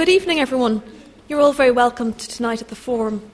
[0.00, 0.82] Good evening, everyone.
[1.28, 3.30] You're all very welcome to tonight at the Forum.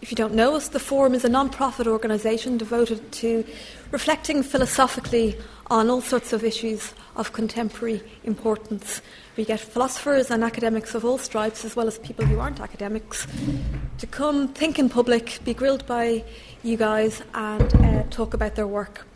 [0.00, 3.44] If you don't know us, the Forum is a non profit organisation devoted to
[3.90, 9.02] reflecting philosophically on all sorts of issues of contemporary importance.
[9.36, 13.26] We get philosophers and academics of all stripes, as well as people who aren't academics,
[13.98, 16.24] to come think in public, be grilled by
[16.62, 19.06] you guys, and uh, talk about their work.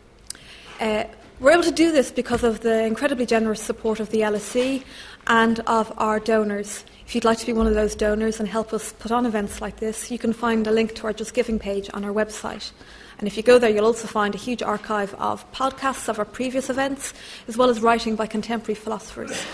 [0.79, 1.05] Uh,
[1.39, 4.83] we're able to do this because of the incredibly generous support of the LSE
[5.25, 6.85] and of our donors.
[7.11, 9.59] If you'd like to be one of those donors and help us put on events
[9.59, 12.71] like this, you can find a link to our Just Giving page on our website.
[13.19, 16.23] And if you go there, you'll also find a huge archive of podcasts of our
[16.23, 17.13] previous events,
[17.49, 19.45] as well as writing by contemporary philosophers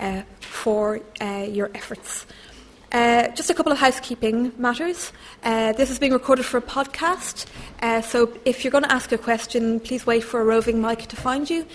[0.00, 2.24] uh, for uh, your efforts.
[2.92, 5.12] Uh, just a couple of housekeeping matters.
[5.42, 7.46] Uh, this is being recorded for a podcast,
[7.82, 11.00] uh, so if you're going to ask a question, please wait for a roving mic
[11.00, 11.66] to find you.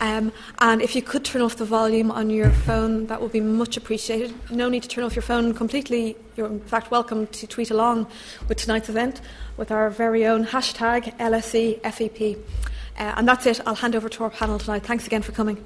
[0.00, 3.40] Um, and if you could turn off the volume on your phone, that would be
[3.40, 4.34] much appreciated.
[4.50, 6.16] No need to turn off your phone completely.
[6.36, 8.06] You're, in fact, welcome to tweet along
[8.48, 9.22] with tonight's event
[9.56, 12.38] with our very own hashtag LSEFEP.
[12.98, 13.60] Uh, and that's it.
[13.66, 14.82] I'll hand over to our panel tonight.
[14.82, 15.64] Thanks again for coming.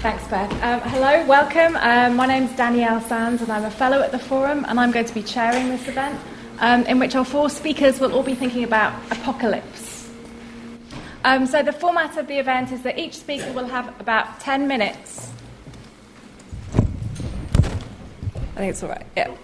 [0.00, 0.52] Thanks, Beth.
[0.62, 1.76] Um, hello, welcome.
[1.76, 5.06] Um, my name's Danielle Sands, and I'm a fellow at the Forum, and I'm going
[5.06, 6.20] to be chairing this event,
[6.60, 10.10] um, in which our four speakers will all be thinking about apocalypse.
[11.24, 14.68] Um, so, the format of the event is that each speaker will have about 10
[14.68, 15.33] minutes.
[18.54, 19.34] I think it's all right, yeah.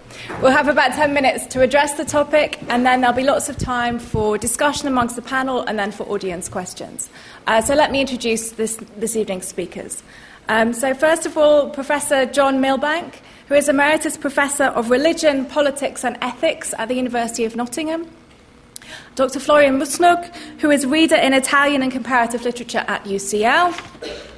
[0.41, 3.57] We'll have about 10 minutes to address the topic, and then there'll be lots of
[3.57, 7.09] time for discussion amongst the panel and then for audience questions.
[7.45, 10.01] Uh, so, let me introduce this, this evening's speakers.
[10.47, 16.05] Um, so, first of all, Professor John Milbank, who is Emeritus Professor of Religion, Politics
[16.05, 18.09] and Ethics at the University of Nottingham.
[19.15, 19.41] Dr.
[19.41, 20.23] Florian Mussgnug,
[20.59, 24.30] who is Reader in Italian and Comparative Literature at UCL.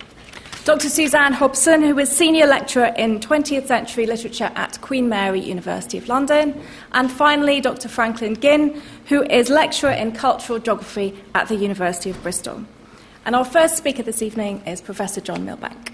[0.66, 0.88] Dr.
[0.88, 6.08] Suzanne Hobson, who is Senior Lecturer in 20th Century Literature at Queen Mary University of
[6.08, 6.58] London.
[6.94, 7.89] And finally, Dr.
[7.89, 12.63] Franklin Ginn, who is Lecturer in Cultural Geography at the University of Bristol.
[13.25, 15.93] And our first speaker this evening is Professor John Milbank.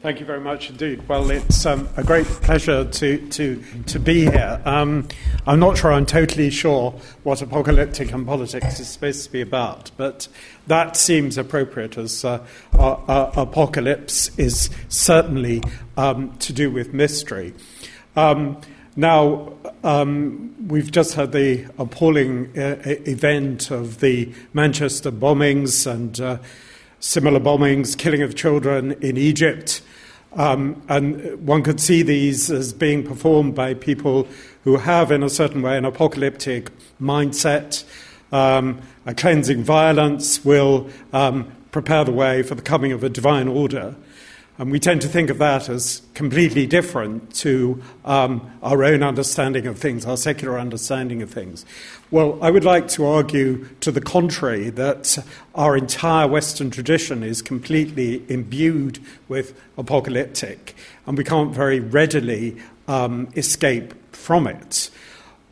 [0.00, 1.08] Thank you very much indeed.
[1.08, 4.62] Well, it's um, a great pleasure to, to, to be here.
[4.64, 5.08] Um,
[5.44, 6.92] I'm not sure I'm totally sure
[7.24, 10.28] what apocalyptic and politics is supposed to be about, but
[10.68, 12.46] that seems appropriate as uh,
[12.78, 15.64] apocalypse is certainly
[15.96, 17.52] um, to do with mystery.
[18.14, 18.60] Um,
[18.94, 26.38] now, um, we've just had the appalling uh, event of the Manchester bombings and uh,
[27.00, 29.82] similar bombings, killing of children in Egypt.
[30.34, 34.28] Um, and one could see these as being performed by people
[34.64, 37.84] who have, in a certain way, an apocalyptic mindset.
[38.30, 43.48] Um, a cleansing violence will um, prepare the way for the coming of a divine
[43.48, 43.94] order.
[44.58, 49.68] And we tend to think of that as completely different to um, our own understanding
[49.68, 51.64] of things, our secular understanding of things.
[52.10, 55.16] Well, I would like to argue to the contrary that
[55.54, 58.98] our entire Western tradition is completely imbued
[59.28, 60.74] with apocalyptic,
[61.06, 62.56] and we can't very readily
[62.88, 64.90] um, escape from it.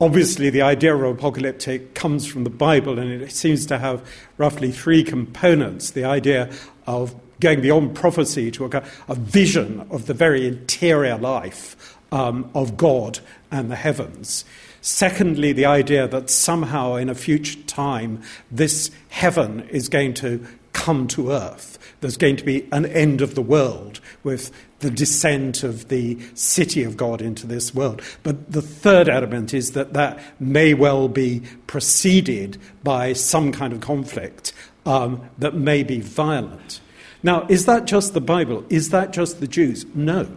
[0.01, 4.05] Obviously, the idea of apocalyptic comes from the Bible, and it seems to have
[4.37, 6.51] roughly three components the idea
[6.89, 12.77] of going beyond prophecy to a, a vision of the very interior life um, of
[12.77, 13.19] God
[13.51, 14.45] and the heavens.
[14.81, 21.09] Secondly, the idea that somehow in a future time this heaven is going to come
[21.09, 21.79] to earth.
[22.01, 26.85] There's going to be an end of the world with the descent of the city
[26.85, 28.03] of God into this world.
[28.23, 33.81] But the third element is that that may well be preceded by some kind of
[33.81, 34.53] conflict
[34.85, 36.81] um, that may be violent.
[37.23, 38.65] Now, is that just the Bible?
[38.69, 39.87] Is that just the Jews?
[39.95, 40.29] No.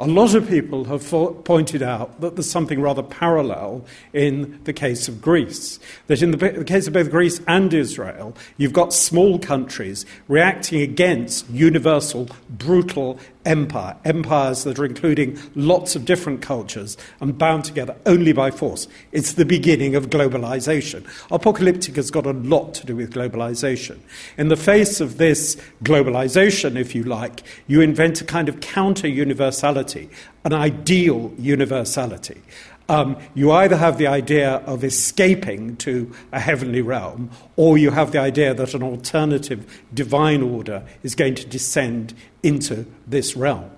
[0.00, 1.10] A lot of people have
[1.44, 5.80] pointed out that there's something rather parallel in the case of Greece.
[6.06, 11.50] That in the case of both Greece and Israel, you've got small countries reacting against
[11.50, 18.32] universal, brutal empire, empires that are including lots of different cultures and bound together only
[18.32, 18.86] by force.
[19.10, 21.04] It's the beginning of globalization.
[21.30, 23.98] Apocalyptic has got a lot to do with globalization.
[24.36, 29.08] In the face of this globalization, if you like, you invent a kind of counter
[29.08, 30.10] universality,
[30.44, 32.42] an ideal universality.
[32.90, 38.12] Um, you either have the idea of escaping to a heavenly realm, or you have
[38.12, 42.14] the idea that an alternative divine order is going to descend
[42.48, 43.70] into this realm.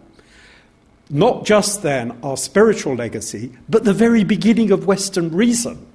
[1.10, 5.86] Not just then our spiritual legacy, but the very beginning of Western reason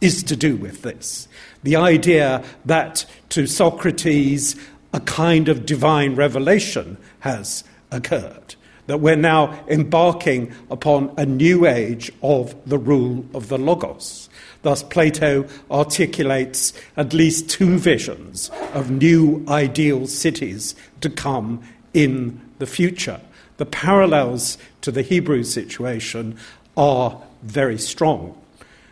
[0.00, 1.28] is to do with this.
[1.62, 4.56] The idea that to Socrates,
[4.92, 12.12] a kind of divine revelation has occurred that we're now embarking upon a new age
[12.22, 14.28] of the rule of the Logos.
[14.62, 21.62] Thus, Plato articulates at least two visions of new ideal cities to come
[21.94, 23.20] in the future.
[23.56, 26.36] The parallels to the Hebrew situation
[26.76, 28.38] are very strong.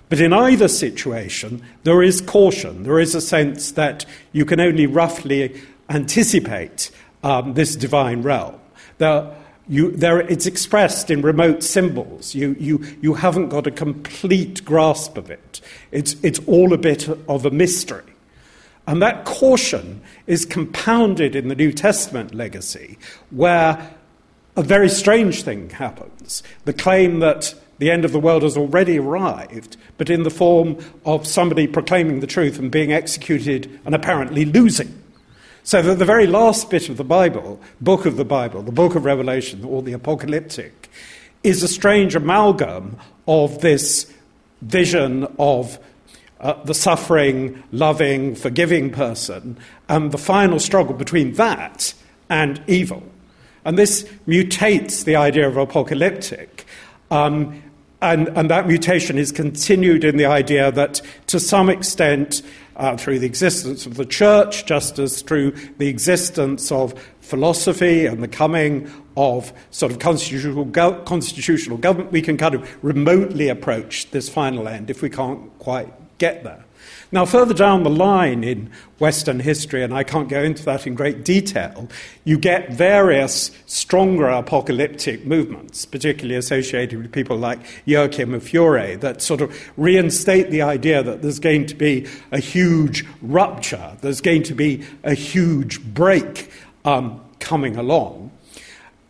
[0.08, 2.84] But in either situation, there is caution.
[2.84, 6.90] There is a sense that you can only roughly anticipate
[7.22, 8.58] um, this divine realm.
[8.98, 9.34] There
[9.68, 12.34] you, there, it's expressed in remote symbols.
[12.34, 15.60] You, you, you haven't got a complete grasp of it.
[15.92, 18.02] It's, it's all a bit of a mystery.
[18.86, 22.98] And that caution is compounded in the New Testament legacy,
[23.30, 23.94] where
[24.56, 26.42] a very strange thing happens.
[26.64, 30.78] The claim that the end of the world has already arrived, but in the form
[31.04, 35.02] of somebody proclaiming the truth and being executed and apparently losing.
[35.64, 38.94] So that the very last bit of the Bible, book of the Bible, the book
[38.94, 40.90] of Revelation, or the apocalyptic,
[41.42, 42.96] is a strange amalgam
[43.26, 44.12] of this
[44.60, 45.78] vision of
[46.42, 49.56] uh, the suffering, loving, forgiving person,
[49.88, 51.94] and the final struggle between that
[52.28, 53.02] and evil.
[53.64, 56.66] And this mutates the idea of apocalyptic.
[57.10, 57.62] Um,
[58.00, 62.42] and, and that mutation is continued in the idea that, to some extent,
[62.74, 68.20] uh, through the existence of the church, just as through the existence of philosophy and
[68.20, 74.10] the coming of sort of constitutional, go- constitutional government, we can kind of remotely approach
[74.10, 76.64] this final end if we can't quite get there.
[77.10, 78.70] Now, further down the line in
[79.00, 81.88] Western history, and I can't go into that in great detail,
[82.24, 89.20] you get various stronger apocalyptic movements, particularly associated with people like Joachim of Fiore, that
[89.20, 94.44] sort of reinstate the idea that there's going to be a huge rupture, there's going
[94.44, 96.50] to be a huge break
[96.84, 98.30] um, coming along.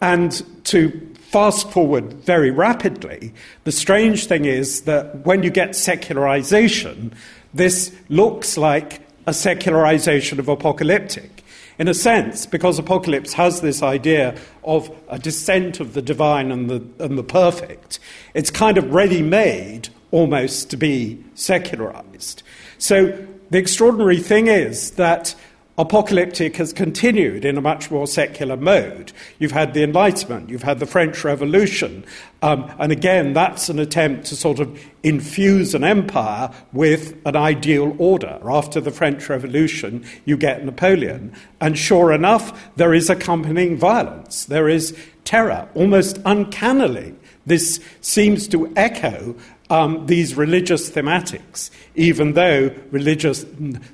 [0.00, 3.32] And to fast forward very rapidly,
[3.64, 7.12] the strange thing is that when you get secularization,
[7.55, 11.43] this looks like a secularization of apocalyptic.
[11.79, 16.69] In a sense, because apocalypse has this idea of a descent of the divine and
[16.69, 17.99] the, and the perfect,
[18.34, 22.43] it's kind of ready made almost to be secularized.
[22.76, 25.34] So the extraordinary thing is that
[25.82, 29.12] apocalyptic has continued in a much more secular mode.
[29.40, 32.05] You've had the Enlightenment, you've had the French Revolution,
[32.40, 37.96] um, and again, that's an attempt to sort of infuse an empire with an ideal
[37.99, 38.38] order.
[38.49, 44.69] After the French Revolution, you get Napoleon, and sure enough, there is accompanying violence, there
[44.69, 47.14] is terror, almost uncannily.
[47.44, 49.34] This seems to echo
[49.72, 53.46] um, these religious thematics, even though religious,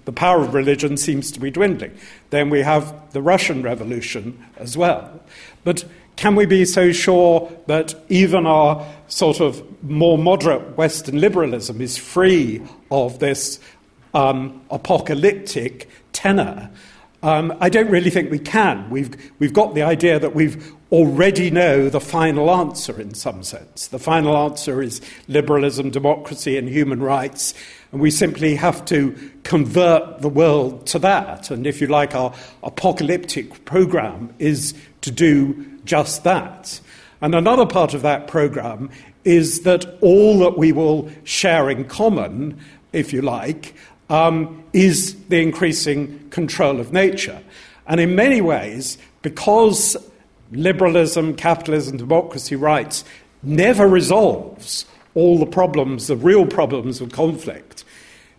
[0.06, 1.96] the power of religion seems to be dwindling.
[2.30, 5.20] Then we have the Russian Revolution as well.
[5.62, 5.84] But
[6.16, 11.96] can we be so sure that even our sort of more moderate Western liberalism is
[11.96, 12.60] free
[12.90, 13.60] of this
[14.14, 16.70] um, apocalyptic tenor?
[17.22, 18.90] Um, I don't really think we can.
[18.90, 23.88] We've, we've got the idea that we've already know the final answer in some sense.
[23.88, 27.52] The final answer is liberalism, democracy, and human rights.
[27.92, 29.14] And we simply have to
[29.44, 31.50] convert the world to that.
[31.50, 36.80] And if you like, our apocalyptic program is to do just that.
[37.20, 38.90] And another part of that program
[39.24, 42.58] is that all that we will share in common,
[42.92, 43.74] if you like,
[44.08, 47.42] um, is the increasing control of nature.
[47.86, 49.96] And in many ways, because
[50.50, 53.04] liberalism, capitalism, democracy, rights
[53.42, 57.84] never resolves all the problems, the real problems of conflict,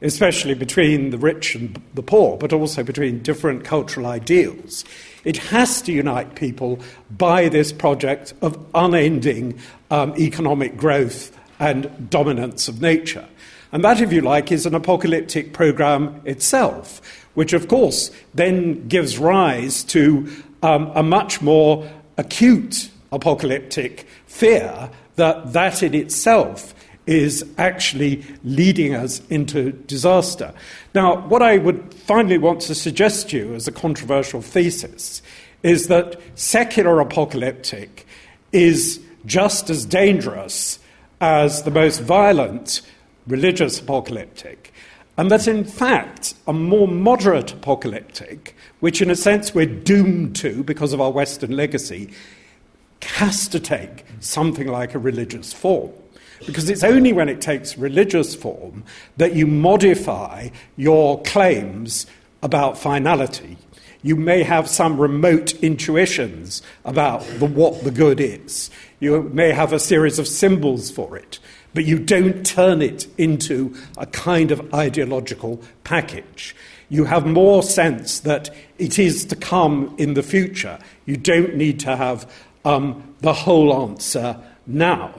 [0.02, 4.86] especially between the rich and the poor, but also between different cultural ideals.
[5.26, 6.80] It has to unite people
[7.18, 9.60] by this project of unending
[9.92, 13.28] um, economic growth and dominance of nature.
[13.72, 17.02] And that, if you like, is an apocalyptic program itself,
[17.34, 20.28] which, of course, then gives rise to
[20.64, 21.88] um, a much more
[22.20, 26.76] acute apocalyptic fear that that in itself
[27.08, 30.54] is actually leading us into disaster.
[30.94, 35.24] Now, what I would finally want to suggest to you as a controversial thesis
[35.64, 38.06] is that secular apocalyptic
[38.52, 40.78] is just as dangerous
[41.20, 42.82] as the most violent
[43.28, 44.72] religious apocalyptic,
[45.18, 50.64] and that in fact a more moderate apocalyptic which in a sense we're doomed to
[50.64, 52.12] because of our Western legacy,
[53.02, 55.92] has to take something like a religious form.
[56.46, 58.84] Because it's only when it takes religious form
[59.18, 62.06] that you modify your claims
[62.42, 63.58] about finality.
[64.02, 68.72] You may have some remote intuitions about the, what the good is.
[69.02, 71.40] You may have a series of symbols for it,
[71.74, 76.56] but you don't turn it into a kind of ideological package.
[76.90, 80.80] You have more sense that it is to come in the future.
[81.06, 82.30] You don't need to have
[82.66, 85.14] um, the whole answer now.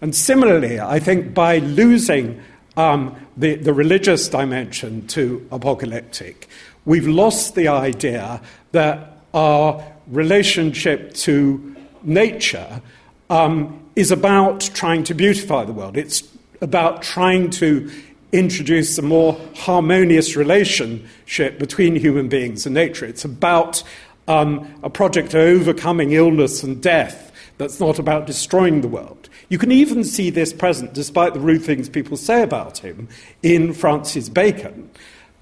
[0.00, 2.40] And similarly, I think by losing
[2.76, 6.48] um, the, the religious dimension to apocalyptic,
[6.84, 8.40] we've lost the idea
[8.72, 12.80] that our relationship to nature
[13.28, 15.96] um, is about trying to beautify the world.
[15.96, 16.22] It's
[16.60, 17.90] about trying to
[18.32, 23.06] introduce a more harmonious relationship between human beings and nature.
[23.06, 23.82] It's about
[24.26, 29.28] um, a project of overcoming illness and death that's not about destroying the world.
[29.48, 33.08] You can even see this present, despite the rude things people say about him,
[33.42, 34.90] in Francis Bacon.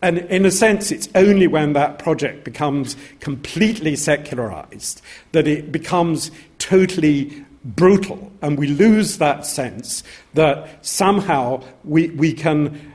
[0.03, 5.03] And in a sense, it's only when that project becomes completely secularized
[5.33, 10.05] that it becomes totally brutal, and we lose that sense
[10.35, 12.93] that somehow we, we can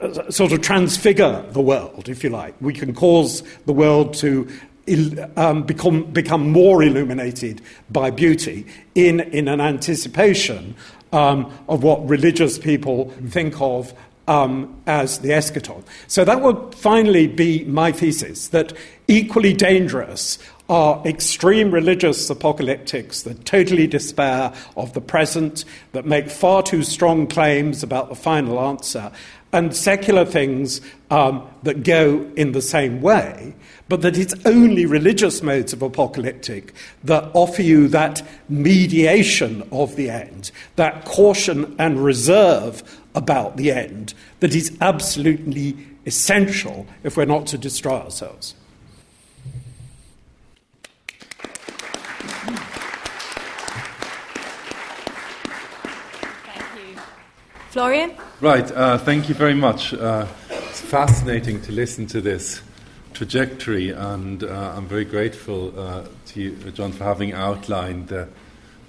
[0.00, 2.54] uh, sort of transfigure the world, if you like.
[2.60, 4.48] We can cause the world to
[5.36, 10.74] um, become, become more illuminated by beauty in, in an anticipation
[11.12, 13.92] um, of what religious people think of
[14.28, 15.82] um, as the eschaton.
[16.06, 18.72] So that would finally be my thesis that
[19.08, 20.38] equally dangerous
[20.68, 27.26] are extreme religious apocalyptics that totally despair of the present, that make far too strong
[27.26, 29.10] claims about the final answer,
[29.52, 33.54] and secular things um, that go in the same way,
[33.88, 40.10] but that it's only religious modes of apocalyptic that offer you that mediation of the
[40.10, 42.82] end, that caution and reserve
[43.14, 48.54] about the end that is absolutely essential if we're not to destroy ourselves.
[57.78, 58.12] Florian?
[58.40, 59.94] Right, uh, thank you very much.
[59.94, 62.60] Uh, it's fascinating to listen to this
[63.14, 68.26] trajectory, and uh, I'm very grateful uh, to you, John, for having outlined the,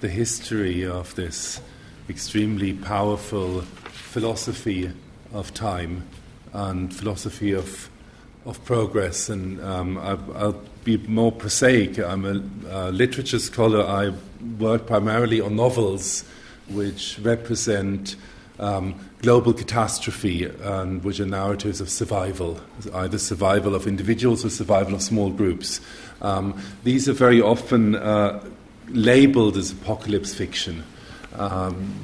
[0.00, 1.60] the history of this
[2.08, 4.90] extremely powerful philosophy
[5.32, 6.04] of time
[6.52, 7.88] and philosophy of,
[8.44, 9.28] of progress.
[9.28, 12.00] And um, I, will be more prosaic.
[12.00, 13.86] I'm a, a literature scholar.
[13.86, 14.12] I
[14.58, 16.24] work primarily on novels
[16.70, 18.16] which represent
[18.60, 22.60] um, global catastrophe, and which are narratives of survival,
[22.94, 25.80] either survival of individuals or survival of small groups.
[26.22, 28.44] Um, these are very often uh,
[28.88, 30.84] labeled as apocalypse fiction.
[31.34, 31.94] Um,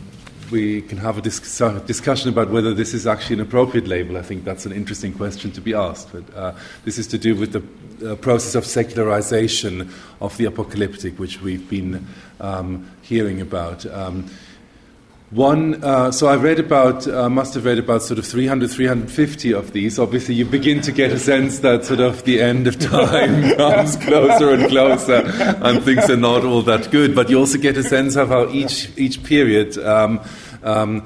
[0.50, 1.40] we can have a dis-
[1.86, 4.16] discussion about whether this is actually an appropriate label.
[4.16, 6.12] I think that's an interesting question to be asked.
[6.12, 11.18] But uh, this is to do with the uh, process of secularization of the apocalyptic,
[11.18, 12.06] which we've been
[12.40, 13.84] um, hearing about.
[15.30, 19.52] One, uh, so I've read about, uh, must have read about sort of 300, 350
[19.54, 19.98] of these.
[19.98, 23.96] Obviously, you begin to get a sense that sort of the end of time comes
[23.96, 25.24] closer and closer,
[25.64, 27.16] and things are not all that good.
[27.16, 30.20] But you also get a sense of how each each period um,
[30.62, 31.04] um,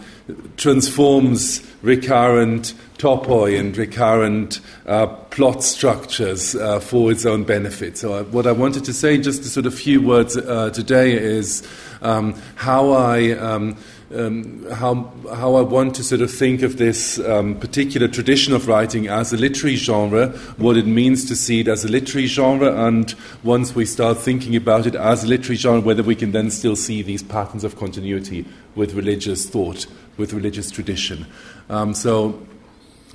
[0.58, 7.96] transforms recurrent topoi and recurrent uh, plot structures uh, for its own benefit.
[7.96, 11.14] So, uh, what I wanted to say, just a sort of few words uh, today,
[11.14, 11.66] is
[12.02, 13.78] um, how I um,
[14.14, 18.66] um, how, how I want to sort of think of this um, particular tradition of
[18.66, 22.86] writing as a literary genre, what it means to see it as a literary genre,
[22.86, 26.50] and once we start thinking about it as a literary genre, whether we can then
[26.50, 29.86] still see these patterns of continuity with religious thought,
[30.16, 31.26] with religious tradition.
[31.68, 32.46] Um, so,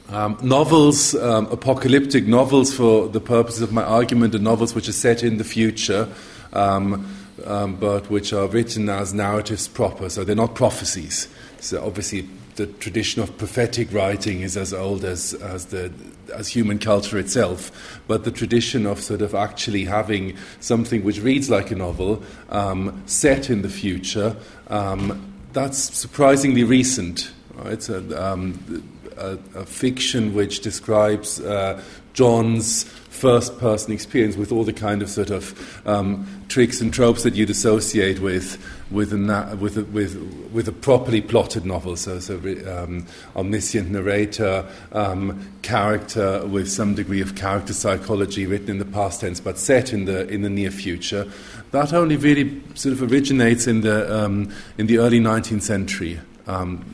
[0.10, 4.94] um, novels, um, apocalyptic novels, for the purposes of my argument, are novels which are
[4.94, 6.08] set in the future.
[6.54, 7.06] Um,
[7.44, 11.28] um, but which are written as narratives proper, so they're not prophecies.
[11.60, 15.92] So obviously, the tradition of prophetic writing is as old as, as, the,
[16.34, 21.50] as human culture itself, but the tradition of sort of actually having something which reads
[21.50, 24.36] like a novel um, set in the future,
[24.68, 27.32] um, that's surprisingly recent.
[27.56, 27.74] Right?
[27.74, 28.84] It's a, um,
[29.18, 31.82] a, a, fiction which describes uh,
[32.14, 32.86] John's
[33.16, 37.34] first person experience with all the kind of sort of um, tricks and tropes that
[37.34, 40.16] you'd associate with with a, na- with, a, with,
[40.54, 41.96] with a properly plotted novel.
[41.96, 42.36] So, so
[42.68, 49.22] um, omniscient narrator, um, character with some degree of character psychology written in the past
[49.22, 51.30] tense, but set in the in the near future.
[51.72, 56.20] That only really sort of originates in the um, in the early 19th century.
[56.48, 56.86] Um,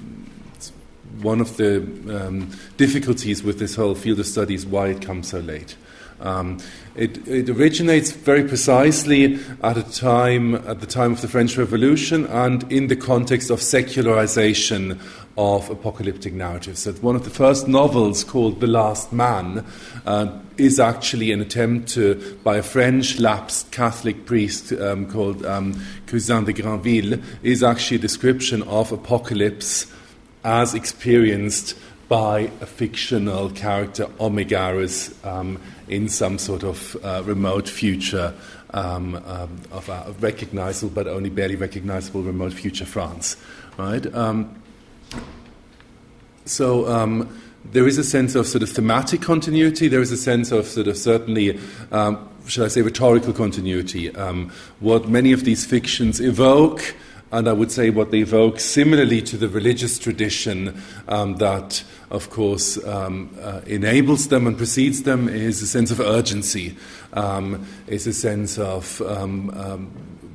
[1.22, 1.78] one of the
[2.10, 5.76] um, difficulties with this whole field of study is why it comes so late.
[6.22, 6.60] Um,
[6.96, 12.26] it, it, originates very precisely at a time at the time of the French Revolution
[12.28, 15.00] and in the context of secularization
[15.38, 16.82] of apocalyptic narratives.
[16.82, 19.66] So one of the first novels called The Last Man
[20.06, 25.82] uh, is actually an attempt to, by a French lapsed Catholic priest um, called um,
[26.06, 29.92] Cousin de Grainville, is actually a description of apocalypse
[30.44, 31.78] as experienced
[32.12, 38.34] by a fictional character, Omegarus, um, in some sort of uh, remote future
[38.74, 43.38] um, um, of a recognizable but only barely recognizable remote future France.
[43.78, 44.14] Right?
[44.14, 44.62] Um,
[46.44, 49.88] so um, there is a sense of sort of thematic continuity.
[49.88, 51.58] There is a sense of sort of certainly,
[51.94, 54.14] um, should I say, rhetorical continuity.
[54.18, 54.52] Um,
[54.82, 56.94] what many of these fictions evoke,
[57.32, 62.30] and I would say what they evoke, similarly to the religious tradition um, that, of
[62.30, 66.76] course, um, uh, enables them and precedes them, is a sense of urgency.
[67.14, 69.02] Um, is a sense of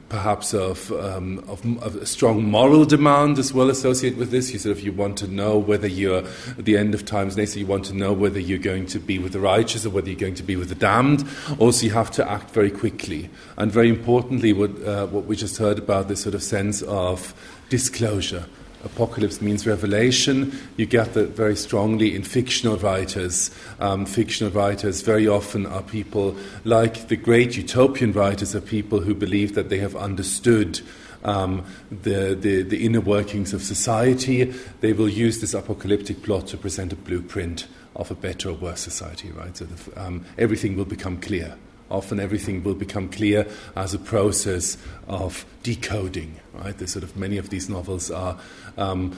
[0.09, 4.52] perhaps of, um, of, of, a strong moral demand as well associated with this.
[4.52, 6.25] You sort of you want to know whether you're
[6.59, 9.18] at the end of times, so you want to know whether you're going to be
[9.18, 11.26] with the righteous or whether you're going to be with the damned.
[11.59, 15.56] Also, you have to act very quickly, and very importantly, what uh, what we just
[15.56, 17.35] heard about this sort of sense of
[17.68, 18.47] disclosure
[18.87, 20.59] apocalypse means revelation.
[20.76, 23.50] You get that very strongly in fictional writers.
[23.81, 29.14] Um, fictional writers very often are people like the great utopian writers, are people who
[29.14, 30.81] believe that they have understood.
[31.25, 34.45] Um, the, the, the, inner workings of society,
[34.81, 37.66] they will use this apocalyptic plot to present a blueprint
[37.97, 39.57] of a better or worse society, right?
[39.57, 41.57] So the, um, everything will become clear.
[41.90, 44.76] Often everything will become clear as a process
[45.09, 46.76] of decoding, right?
[46.76, 48.38] There's sort of many of these novels are
[48.76, 49.16] um,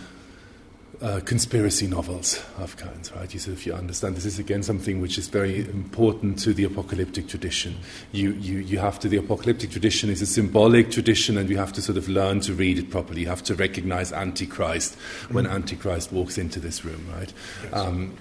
[1.01, 3.33] uh, conspiracy novels of kinds, right?
[3.33, 6.65] You sort of you understand this is again something which is very important to the
[6.65, 7.77] apocalyptic tradition.
[8.13, 11.73] You, you, you have to, the apocalyptic tradition is a symbolic tradition and you have
[11.75, 13.23] to sort of learn to read it properly.
[13.23, 14.97] You have to recognize Antichrist
[15.31, 15.53] when mm.
[15.53, 17.33] Antichrist walks into this room, right?
[17.63, 17.73] Yes.
[17.75, 18.17] Um,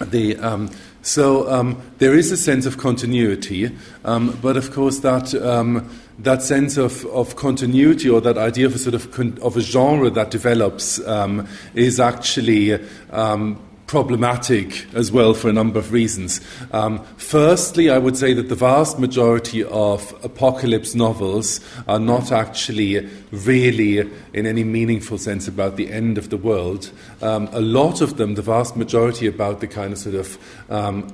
[0.00, 0.70] the, um,
[1.06, 3.70] so um, there is a sense of continuity,
[4.04, 5.88] um, but of course that um,
[6.18, 9.60] that sense of, of continuity or that idea of a sort of con- of a
[9.60, 12.74] genre that develops um, is actually
[13.12, 16.40] um, problematic as well for a number of reasons.
[16.72, 23.08] Um, firstly, I would say that the vast majority of apocalypse novels are not actually
[23.30, 23.98] really,
[24.32, 26.90] in any meaningful sense, about the end of the world.
[27.22, 31.12] Um, a lot of them, the vast majority, about the kind of sort of um,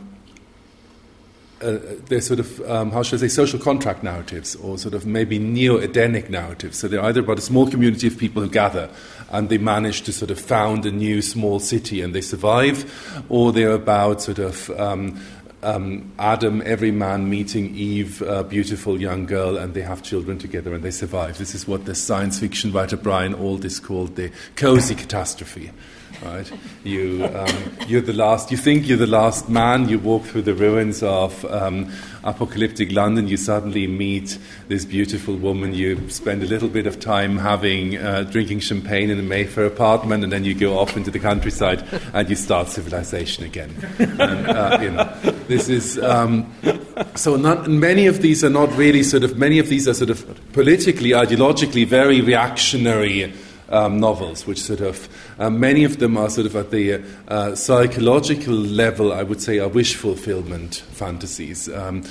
[1.63, 5.07] uh, they're sort of, um, how should I say, social contract narratives or sort of
[5.07, 6.79] maybe neo Edenic narratives.
[6.79, 8.91] So they're either about a small community of people who gather
[9.33, 13.53] and they manage to sort of found a new small city and they survive, or
[13.53, 15.21] they're about sort of um,
[15.62, 20.75] um, Adam, every man meeting Eve, a beautiful young girl, and they have children together
[20.75, 21.38] and they survive.
[21.38, 25.71] This is what the science fiction writer Brian Aldiss called the cozy catastrophe
[26.25, 26.51] right?
[26.85, 30.55] You, um, you're the last, you think you're the last man, you walk through the
[30.55, 31.93] ruins of um,
[32.25, 37.39] apocalyptic London, you suddenly meet this beautiful woman, you spend a little bit of time
[37.39, 41.19] having, uh, drinking champagne in a Mayfair apartment, and then you go off into the
[41.19, 43.75] countryside and you start civilization again.
[44.23, 45.05] And, uh, you know,
[45.49, 46.53] this is, um,
[47.17, 50.11] so not, many of these are not really sort of, many of these are sort
[50.11, 53.33] of politically, ideologically very reactionary
[53.73, 55.09] um, novels, which sort of
[55.39, 59.59] uh, many of them are sort of at the uh, psychological level, I would say,
[59.59, 61.69] are wish fulfillment fantasies.
[61.69, 62.03] Um,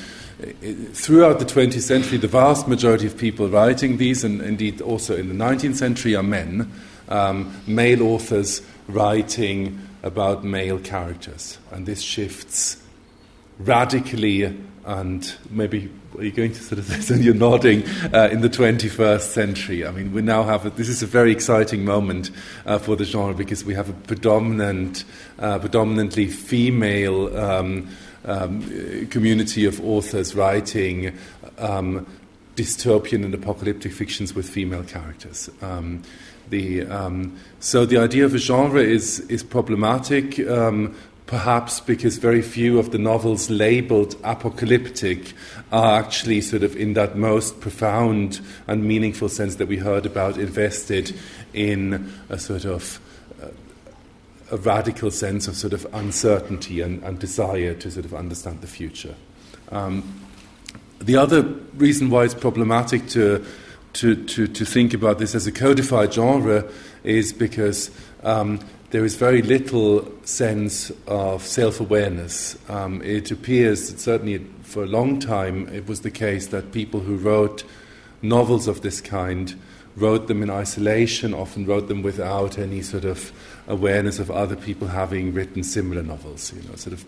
[0.94, 5.30] throughout the 20th century, the vast majority of people writing these, and indeed also in
[5.30, 6.72] the 19th century, are men,
[7.10, 11.60] um, male authors writing about male characters.
[11.72, 12.82] And this shifts
[13.60, 19.22] radically and maybe are you going to this and you're nodding uh, in the 21st
[19.22, 19.86] century?
[19.86, 22.30] I mean, we now have a, this is a very exciting moment
[22.68, 25.04] uh, for the genre because we have a predominant,
[25.40, 27.90] uh, predominantly female um,
[28.26, 31.18] um, community of authors writing
[31.58, 32.06] um,
[32.56, 35.50] dystopian and apocalyptic fictions with female characters.
[35.64, 36.04] Um,
[36.52, 40.96] the, um, so the idea of a genre is, is problematic um,
[41.32, 45.32] perhaps because very few of the novels labeled apocalyptic
[45.72, 50.38] are actually sort of in that most profound and meaningful sense that we heard about
[50.38, 51.18] invested
[51.54, 53.00] in a sort of
[53.42, 53.48] uh,
[54.52, 58.68] a radical sense of sort of uncertainty and, and desire to sort of understand the
[58.68, 59.16] future.
[59.72, 60.04] Um,
[61.00, 61.44] the other
[61.76, 63.46] reason why it's problematic to,
[63.94, 66.70] to, to, to think about this as a codified genre
[67.06, 67.90] is because
[68.24, 68.60] um,
[68.92, 72.58] there is very little sense of self awareness.
[72.70, 77.00] Um, it appears that certainly for a long time it was the case that people
[77.00, 77.64] who wrote
[78.22, 79.56] novels of this kind
[79.96, 83.32] wrote them in isolation, often wrote them without any sort of
[83.68, 86.54] awareness of other people having written similar novels.
[86.54, 87.06] You know, sort of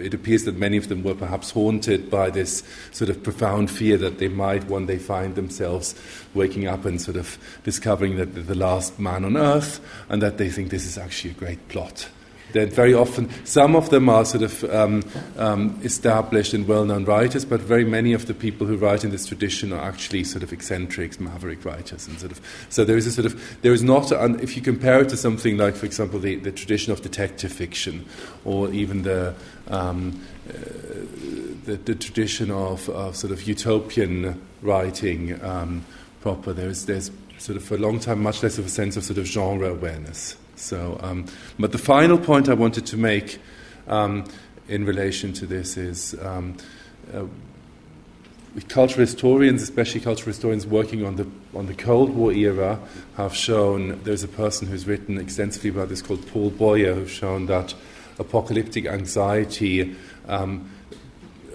[0.00, 3.96] it appears that many of them were perhaps haunted by this sort of profound fear
[3.96, 5.94] that they might one day find themselves
[6.34, 10.38] waking up and sort of discovering that they're the last man on earth and that
[10.38, 12.08] they think this is actually a great plot
[12.52, 15.02] that very often, some of them are sort of um,
[15.36, 19.10] um, established and well known writers, but very many of the people who write in
[19.10, 22.06] this tradition are actually sort of eccentrics, maverick writers.
[22.08, 24.62] And sort of, so there is a sort of, there is not, a, if you
[24.62, 28.06] compare it to something like, for example, the, the tradition of detective fiction,
[28.44, 29.34] or even the,
[29.68, 30.52] um, uh,
[31.64, 35.84] the, the, tradition of, of, sort of utopian writing um,
[36.20, 39.04] proper, there's, there's sort of for a long time much less of a sense of
[39.04, 40.36] sort of genre awareness.
[40.60, 41.26] So, um,
[41.58, 43.38] but the final point I wanted to make
[43.88, 44.24] um,
[44.68, 46.56] in relation to this is um,
[47.12, 47.24] uh,
[48.68, 52.78] cultural historians, especially cultural historians working on the on the Cold War era,
[53.16, 54.00] have shown.
[54.04, 57.74] There's a person who's written extensively about this called Paul Boyer, who's shown that
[58.18, 59.96] apocalyptic anxiety
[60.28, 60.70] um,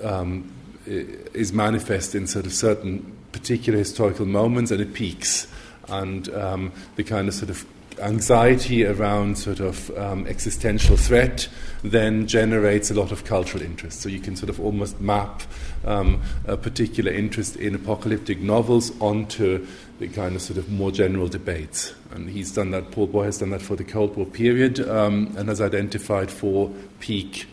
[0.03, 0.51] um,
[0.85, 5.47] is manifest in sort of certain particular historical moments, and it peaks.
[5.87, 7.63] And um, the kind of sort of
[7.99, 11.47] anxiety around sort of um, existential threat
[11.83, 14.01] then generates a lot of cultural interest.
[14.01, 15.43] So you can sort of almost map
[15.85, 19.65] um, a particular interest in apocalyptic novels onto
[19.99, 21.93] the kind of sort of more general debates.
[22.11, 25.33] And he's done that, Paul Boyer has done that for the Cold War period um,
[25.37, 27.47] and has identified four peak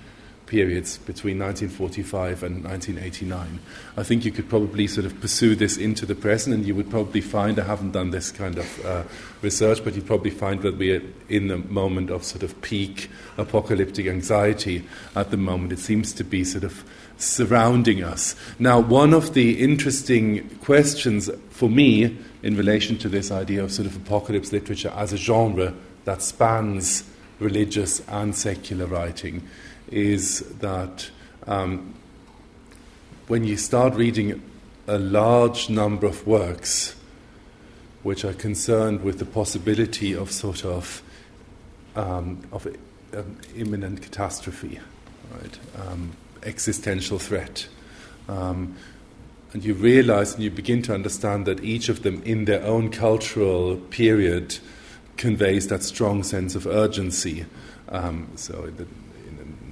[0.53, 3.59] periods between 1945 and 1989.
[3.97, 6.91] I think you could probably sort of pursue this into the present, and you would
[6.91, 9.05] probably find, I haven't done this kind of uh,
[9.41, 14.07] research, but you'd probably find that we're in the moment of sort of peak apocalyptic
[14.07, 14.85] anxiety
[15.17, 15.73] at the moment.
[15.73, 16.85] It seems to be sort of
[17.17, 18.37] surrounding us.
[18.59, 23.87] Now, one of the interesting questions for me in relation to this idea of sort
[23.87, 25.73] of apocalypse literature as a genre
[26.05, 27.05] that spans
[27.39, 29.43] religious and secular writing
[29.93, 31.11] is that
[31.47, 31.95] um,
[33.29, 34.43] when you start reading
[34.87, 36.97] a large number of works
[38.03, 41.03] which are concerned with the possibility of sort of
[41.95, 42.67] um, of
[43.15, 44.81] um, imminent catastrophe,
[45.31, 47.69] right, um, existential threat,
[48.29, 48.77] um,
[49.53, 52.91] and you realize and you begin to understand that each of them, in their own
[52.91, 54.59] cultural period,
[55.17, 57.45] conveys that strong sense of urgency.
[57.91, 58.87] Um, so the,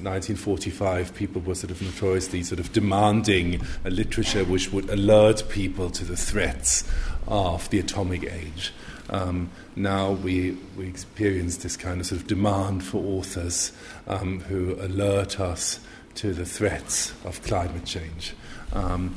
[0.03, 5.91] 1945, people were sort of notoriously sort of demanding a literature which would alert people
[5.91, 6.91] to the threats
[7.27, 8.73] of the atomic age.
[9.11, 13.73] Um, now we, we experience this kind of sort of demand for authors
[14.07, 15.81] um, who alert us
[16.17, 18.35] to the threats of climate change.
[18.73, 19.17] Um,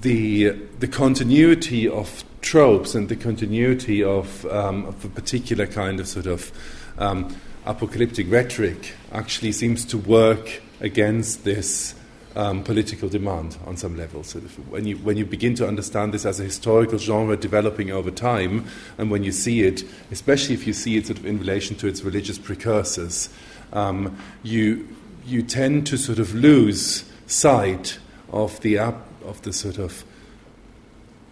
[0.00, 6.08] the, the continuity of tropes and the continuity of, um, of a particular kind of
[6.08, 6.50] sort of
[6.98, 11.94] um, apocalyptic rhetoric actually seems to work against this
[12.36, 14.22] um, political demand on some level.
[14.22, 18.10] So when you when you begin to understand this as a historical genre developing over
[18.10, 18.66] time,
[18.98, 21.88] and when you see it, especially if you see it sort of in relation to
[21.88, 23.28] its religious precursors,
[23.72, 24.88] um, you
[25.26, 27.98] you tend to sort of lose sight
[28.30, 30.04] of the of the sort of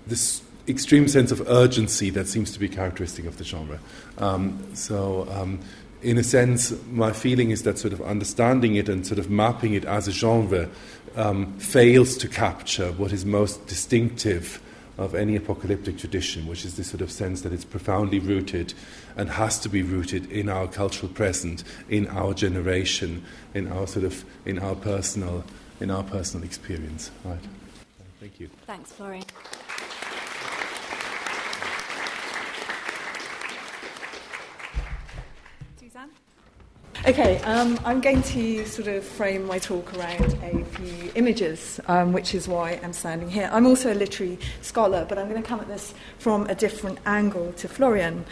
[0.07, 3.79] this extreme sense of urgency that seems to be characteristic of the genre.
[4.19, 5.61] Um, so um,
[6.03, 9.75] in a sense, my feeling is that sort of understanding it and sort of mapping
[9.75, 10.69] it as a genre
[11.17, 14.61] um, fails to capture what is most distinctive
[14.99, 18.75] of any apocalyptic tradition, which is this sort of sense that it's profoundly rooted
[19.17, 24.05] and has to be rooted in our cultural present, in our generation, in our sort
[24.05, 25.45] of in our personal
[25.81, 27.13] in our personal experience.
[27.25, 27.39] Right.
[28.19, 28.51] Thank you.
[28.67, 29.25] Thanks, Florian.
[37.07, 42.13] Okay, um, I'm going to sort of frame my talk around a few images, um,
[42.13, 43.49] which is why I'm standing here.
[43.53, 46.99] I'm also a literary scholar, but I'm going to come at this from a different
[47.07, 48.27] angle to Florian.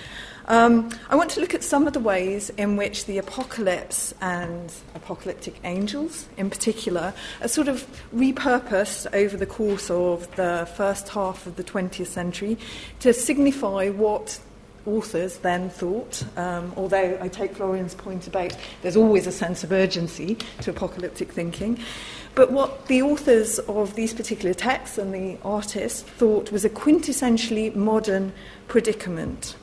[0.48, 4.72] Um, I want to look at some of the ways in which the apocalypse and
[4.96, 11.46] apocalyptic angels, in particular, are sort of repurposed over the course of the first half
[11.46, 12.58] of the 20th century
[12.98, 14.40] to signify what
[14.86, 19.72] authors then thought, um, although I take Florian's point about there's always a sense of
[19.72, 21.78] urgency to apocalyptic thinking,
[22.34, 27.74] but what the authors of these particular texts and the artists thought was a quintessentially
[27.74, 28.32] modern
[28.68, 29.56] predicament.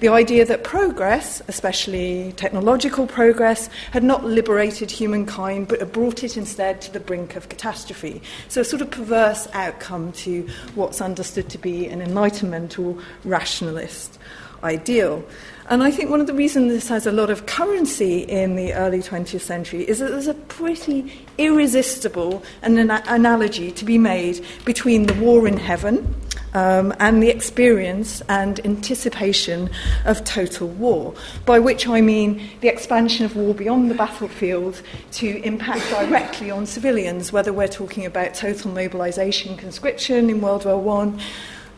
[0.00, 6.36] The idea that progress, especially technological progress, had not liberated humankind but had brought it
[6.36, 8.20] instead to the brink of catastrophe.
[8.48, 14.18] So, a sort of perverse outcome to what's understood to be an Enlightenment or rationalist
[14.64, 15.24] ideal.
[15.68, 18.74] And I think one of the reasons this has a lot of currency in the
[18.74, 25.06] early 20th century is that there's a pretty irresistible an analogy to be made between
[25.06, 26.14] the war in heaven
[26.52, 29.70] um, and the experience and anticipation
[30.04, 31.14] of total war,
[31.46, 34.80] by which I mean the expansion of war beyond the battlefield
[35.12, 41.02] to impact directly on civilians, whether we're talking about total mobilization conscription in World War
[41.02, 41.20] I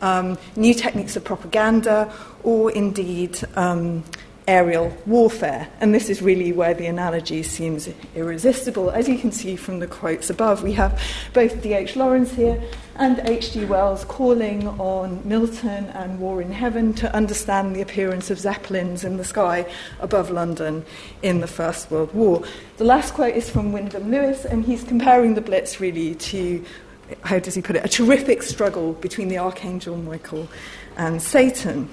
[0.01, 2.11] um, new techniques of propaganda,
[2.43, 4.03] or indeed um,
[4.47, 5.67] aerial warfare.
[5.81, 8.89] And this is really where the analogy seems irresistible.
[8.89, 11.01] As you can see from the quotes above, we have
[11.33, 11.97] both D.H.
[11.97, 12.61] Lawrence here
[12.95, 13.65] and H.G.
[13.65, 19.17] Wells calling on Milton and War in Heaven to understand the appearance of zeppelins in
[19.17, 20.85] the sky above London
[21.21, 22.41] in the First World War.
[22.77, 26.63] The last quote is from Wyndham Lewis, and he's comparing the Blitz really to
[27.23, 30.47] how does he put it, a terrific struggle between the Archangel Michael
[30.97, 31.89] and Satan.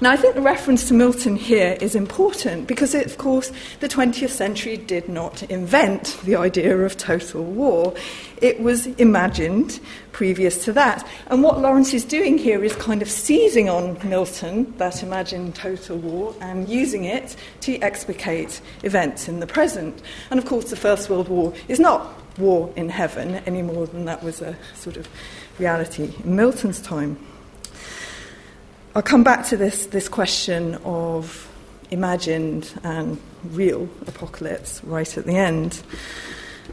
[0.00, 3.88] Now, I think the reference to Milton here is important because, it, of course, the
[3.88, 7.94] 20th century did not invent the idea of total war.
[8.40, 9.78] It was imagined
[10.12, 11.06] previous to that.
[11.26, 15.98] And what Lawrence is doing here is kind of seizing on Milton, that imagined total
[15.98, 20.02] war, and using it to explicate events in the present.
[20.30, 24.06] And, of course, the First World War is not war in heaven any more than
[24.06, 25.08] that was a sort of
[25.58, 27.18] reality in Milton's time.
[28.94, 31.48] I'll come back to this, this question of
[31.90, 35.82] imagined and real apocalypse right at the end.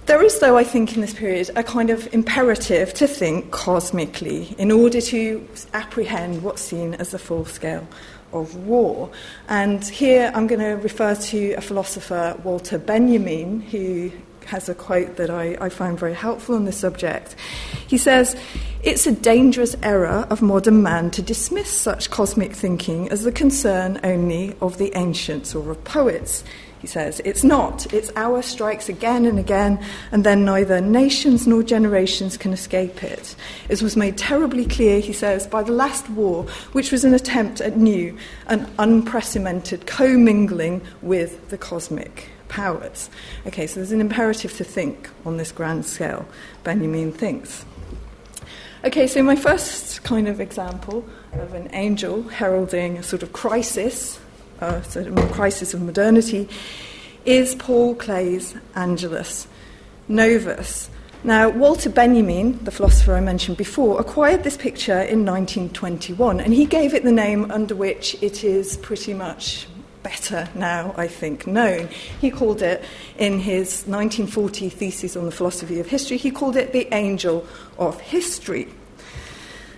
[0.05, 4.55] There is, though, I think, in this period, a kind of imperative to think cosmically
[4.57, 7.87] in order to apprehend what's seen as the full scale
[8.31, 9.09] of war.
[9.47, 14.11] And here I'm going to refer to a philosopher, Walter Benjamin, who
[14.47, 17.35] has a quote that I, I find very helpful on this subject.
[17.87, 18.35] He says,
[18.83, 23.99] It's a dangerous error of modern man to dismiss such cosmic thinking as the concern
[24.03, 26.43] only of the ancients or of poets.
[26.79, 27.91] He says, It's not.
[27.93, 33.35] Its hour strikes again and again, and then neither nations nor generations can escape it.
[33.67, 37.61] It was made terribly clear, he says, by the last war, which was an attempt
[37.61, 43.09] at new and unprecedented commingling with the cosmic powers.
[43.45, 46.27] Okay, so there's an imperative to think on this grand scale.
[46.63, 47.65] Benjamin thinks.
[48.83, 54.19] Okay, so my first kind of example of an angel heralding a sort of crisis,
[54.61, 56.47] a sort of crisis of modernity,
[57.25, 59.47] is Paul Klee's Angelus
[60.07, 60.89] Novus.
[61.23, 66.65] Now, Walter Benjamin, the philosopher I mentioned before, acquired this picture in 1921, and he
[66.65, 69.67] gave it the name under which it is pretty much
[70.07, 71.89] better now, I think, known.
[72.21, 72.81] He called it,
[73.17, 77.45] in his 1940 thesis on the philosophy of history, he called it the angel
[77.77, 78.69] of history.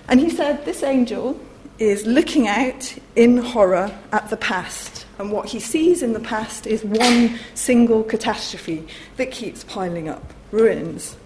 [0.07, 1.39] And he said this angel
[1.79, 5.07] is looking out in horror at the past.
[5.17, 8.87] And what he sees in the past is one single catastrophe
[9.17, 11.17] that keeps piling up ruins.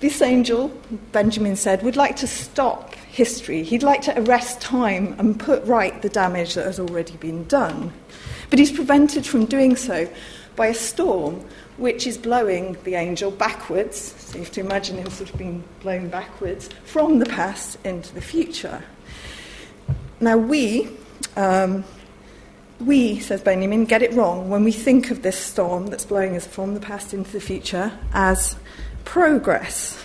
[0.00, 0.68] This angel,
[1.12, 3.62] Benjamin said, would like to stop history.
[3.62, 7.92] He'd like to arrest time and put right the damage that has already been done.
[8.50, 10.08] But he's prevented from doing so
[10.54, 11.44] by a storm
[11.78, 14.14] which is blowing the angel backwards.
[14.18, 18.14] So you have to imagine him sort of being blown backwards from the past into
[18.14, 18.82] the future.
[20.20, 20.88] Now, we,
[21.36, 21.84] um,
[22.80, 26.46] we, says Benjamin, get it wrong when we think of this storm that's blowing us
[26.46, 28.56] from the past into the future as
[29.06, 29.98] progress.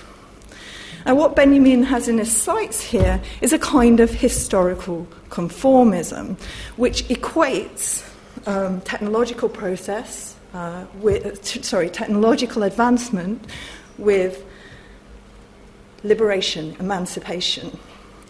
[1.06, 6.40] And what Benjamin has in his sights here is a kind of historical conformism,
[6.78, 8.08] which equates
[8.48, 13.46] um, technological process uh, with, t- sorry, technological advancement
[13.98, 14.46] with
[16.04, 17.78] liberation, emancipation,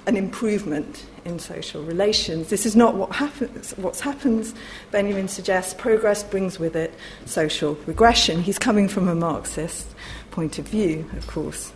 [0.08, 2.50] an improvement in social relations.
[2.50, 3.72] This is not what happens.
[3.78, 4.54] What happens,
[4.92, 6.94] Benjamin suggests, progress brings with it
[7.26, 8.42] social regression.
[8.42, 9.88] He's coming from a Marxist
[10.32, 11.72] point of view, of course.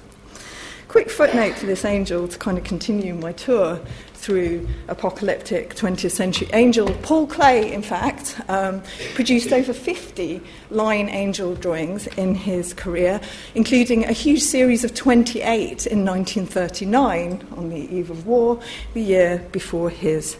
[0.87, 3.79] Quick footnote to this angel to kind of continue my tour
[4.13, 6.87] through apocalyptic 20th century angel.
[7.01, 8.81] Paul Klee, in fact, um,
[9.13, 13.19] produced over 50 line angel drawings in his career,
[13.55, 18.59] including a huge series of 28 in 1939 on the eve of war,
[18.93, 20.37] the year before his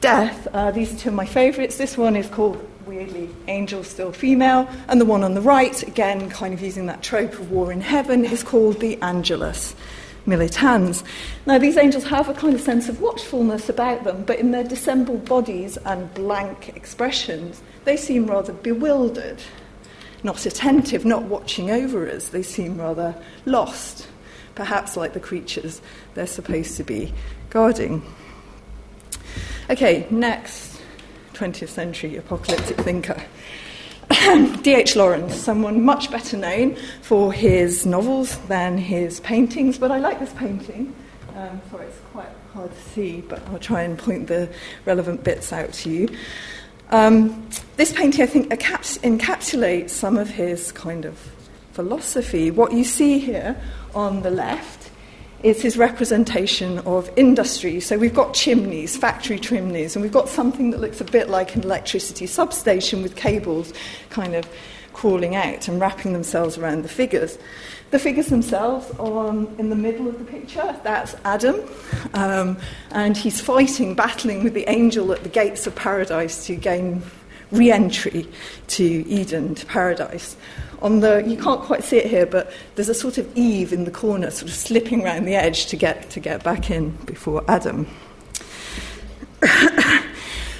[0.00, 0.48] death.
[0.52, 1.78] Uh, these are two of my favourites.
[1.78, 4.68] This one is called weirdly, angel still female.
[4.88, 7.80] And the one on the right, again, kind of using that trope of war in
[7.80, 9.76] heaven, is called the Angelus
[10.26, 11.04] militans.
[11.46, 14.64] Now, these angels have a kind of sense of watchfulness about them, but in their
[14.64, 19.40] dissembled bodies and blank expressions, they seem rather bewildered,
[20.22, 22.28] not attentive, not watching over us.
[22.28, 23.14] They seem rather
[23.46, 24.08] lost,
[24.54, 25.80] perhaps like the creatures
[26.14, 27.12] they're supposed to be
[27.50, 28.02] guarding.
[29.70, 30.67] Okay, next
[31.38, 33.22] 20th century apocalyptic thinker.
[34.62, 34.96] D.H.
[34.96, 40.32] Lawrence, someone much better known for his novels than his paintings, but I like this
[40.32, 40.94] painting.
[41.36, 44.48] Um, sorry, it's quite hard to see, but I'll try and point the
[44.84, 46.08] relevant bits out to you.
[46.90, 51.16] Um, this painting, I think, encapsulates some of his kind of
[51.72, 52.50] philosophy.
[52.50, 53.60] What you see here
[53.94, 54.77] on the left
[55.42, 57.80] is his representation of industry.
[57.80, 61.54] So we've got chimneys, factory chimneys, and we've got something that looks a bit like
[61.54, 63.72] an electricity substation with cables
[64.10, 64.48] kind of
[64.92, 67.38] crawling out and wrapping themselves around the figures.
[67.90, 70.76] The figures themselves are in the middle of the picture.
[70.82, 71.60] That's Adam,
[72.14, 72.58] um,
[72.90, 77.02] and he's fighting, battling with the angel at the gates of paradise to gain
[77.52, 78.28] re entry
[78.66, 80.36] to Eden, to paradise
[80.82, 83.84] on the you can't quite see it here, but there's a sort of Eve in
[83.84, 87.44] the corner, sort of slipping around the edge to get to get back in before
[87.48, 87.86] Adam.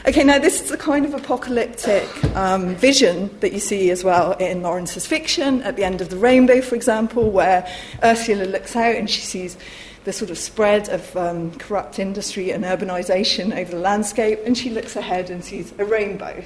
[0.06, 4.32] okay, now this is the kind of apocalyptic um, vision that you see as well
[4.34, 5.62] in Lawrence's fiction.
[5.62, 7.68] At the end of the Rainbow, for example, where
[8.02, 9.56] Ursula looks out and she sees
[10.04, 14.70] the sort of spread of um, corrupt industry and urbanization over the landscape, and she
[14.70, 16.42] looks ahead and sees a rainbow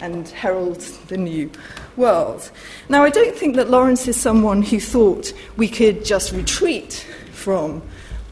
[0.00, 1.50] and heralds the new
[1.96, 2.50] world.
[2.88, 7.82] Now, I don't think that Lawrence is someone who thought we could just retreat from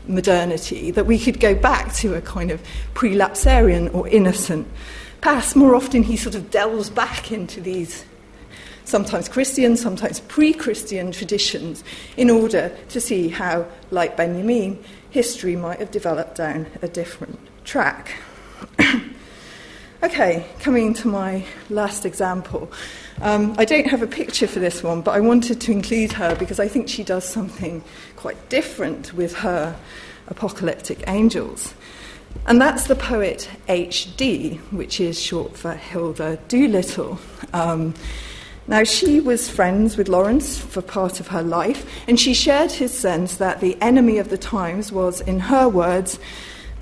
[0.07, 2.61] modernity, that we could go back to a kind of
[2.95, 4.67] prelapsarian or innocent
[5.21, 5.55] past.
[5.55, 8.05] More often, he sort of delves back into these
[8.85, 11.85] sometimes Christian, sometimes pre Christian traditions
[12.17, 18.13] in order to see how, like Benjamin, history might have developed down a different track.
[20.05, 22.69] Okay, coming to my last example.
[23.21, 26.35] Um, I don't have a picture for this one, but I wanted to include her
[26.35, 27.85] because I think she does something
[28.17, 29.79] quite different with her
[30.27, 31.75] apocalyptic angels.
[32.47, 37.21] And that's the poet H.D., which is short for Hilda Doolittle.
[37.53, 37.95] Um,
[38.67, 42.93] now, she was friends with Lawrence for part of her life, and she shared his
[42.97, 46.19] sense that the enemy of the times was, in her words,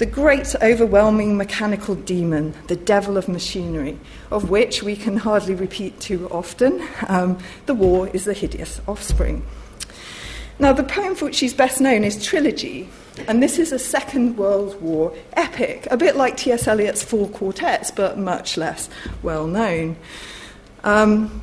[0.00, 3.98] the great overwhelming mechanical demon, the devil of machinery,
[4.30, 6.82] of which we can hardly repeat too often.
[7.06, 7.36] Um,
[7.66, 9.44] the war is the hideous offspring.
[10.58, 12.88] Now, the poem for which she's best known is Trilogy,
[13.28, 16.66] and this is a Second World War epic, a bit like T.S.
[16.66, 18.88] Eliot's Four Quartets, but much less
[19.22, 19.96] well known.
[20.82, 21.42] Um,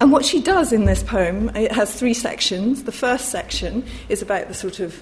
[0.00, 2.82] and what she does in this poem, it has three sections.
[2.82, 5.00] The first section is about the sort of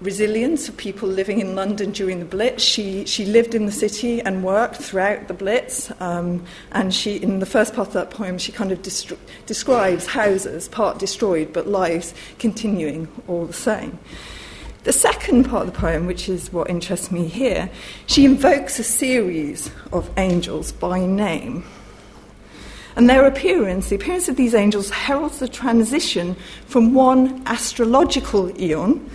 [0.00, 2.62] resilience of people living in London during the Blitz.
[2.62, 5.92] She, she lived in the city and worked throughout the Blitz.
[6.00, 8.82] Um, and she, in the first part of that poem, she kind of
[9.46, 13.98] describes houses, part destroyed, but lives continuing all the same.
[14.84, 17.68] The second part of the poem, which is what interests me here,
[18.06, 21.64] she invokes a series of angels by name.
[22.96, 26.34] And their appearance, the appearance of these angels, heralds the transition
[26.66, 29.08] from one astrological eon,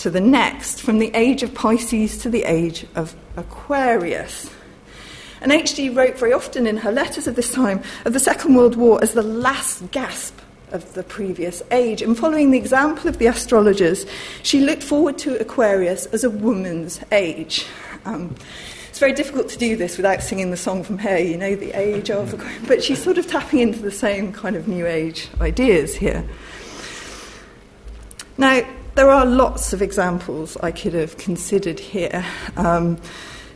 [0.00, 4.50] to the next, from the age of Pisces to the age of Aquarius.
[5.42, 5.90] And H.D.
[5.90, 9.12] wrote very often in her letters of this time of the Second World War as
[9.12, 10.38] the last gasp
[10.72, 12.00] of the previous age.
[12.00, 14.06] And following the example of the astrologers,
[14.42, 17.66] she looked forward to Aquarius as a woman's age.
[18.04, 18.34] Um,
[18.88, 21.72] it's very difficult to do this without singing the song from Hair, you know, the
[21.72, 22.66] age of Aquarius.
[22.66, 26.26] But she's sort of tapping into the same kind of new age ideas here.
[28.38, 28.62] Now,
[28.94, 32.24] there are lots of examples I could have considered here,
[32.56, 32.98] um,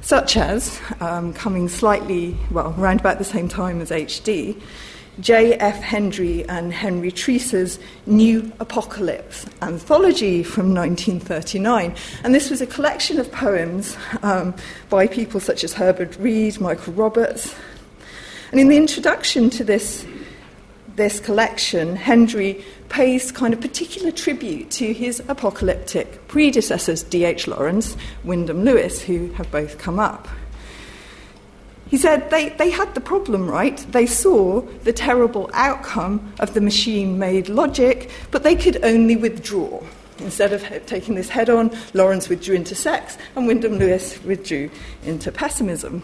[0.00, 4.60] such as um, coming slightly, well, around about the same time as HD,
[5.20, 5.80] J.F.
[5.80, 11.94] Hendry and Henry Treece's New Apocalypse anthology from 1939.
[12.24, 14.54] And this was a collection of poems um,
[14.90, 17.54] by people such as Herbert Read, Michael Roberts.
[18.50, 20.04] And in the introduction to this,
[20.96, 22.64] this collection, Hendry
[22.94, 27.48] pays kind of particular tribute to his apocalyptic predecessors, D.H.
[27.48, 30.28] Lawrence, Wyndham Lewis, who have both come up.
[31.90, 33.78] He said they, they had the problem right.
[33.90, 39.82] They saw the terrible outcome of the machine made logic, but they could only withdraw.
[40.18, 44.70] Instead of taking this head on, Lawrence withdrew into sex, and Wyndham Lewis withdrew
[45.04, 46.00] into pessimism.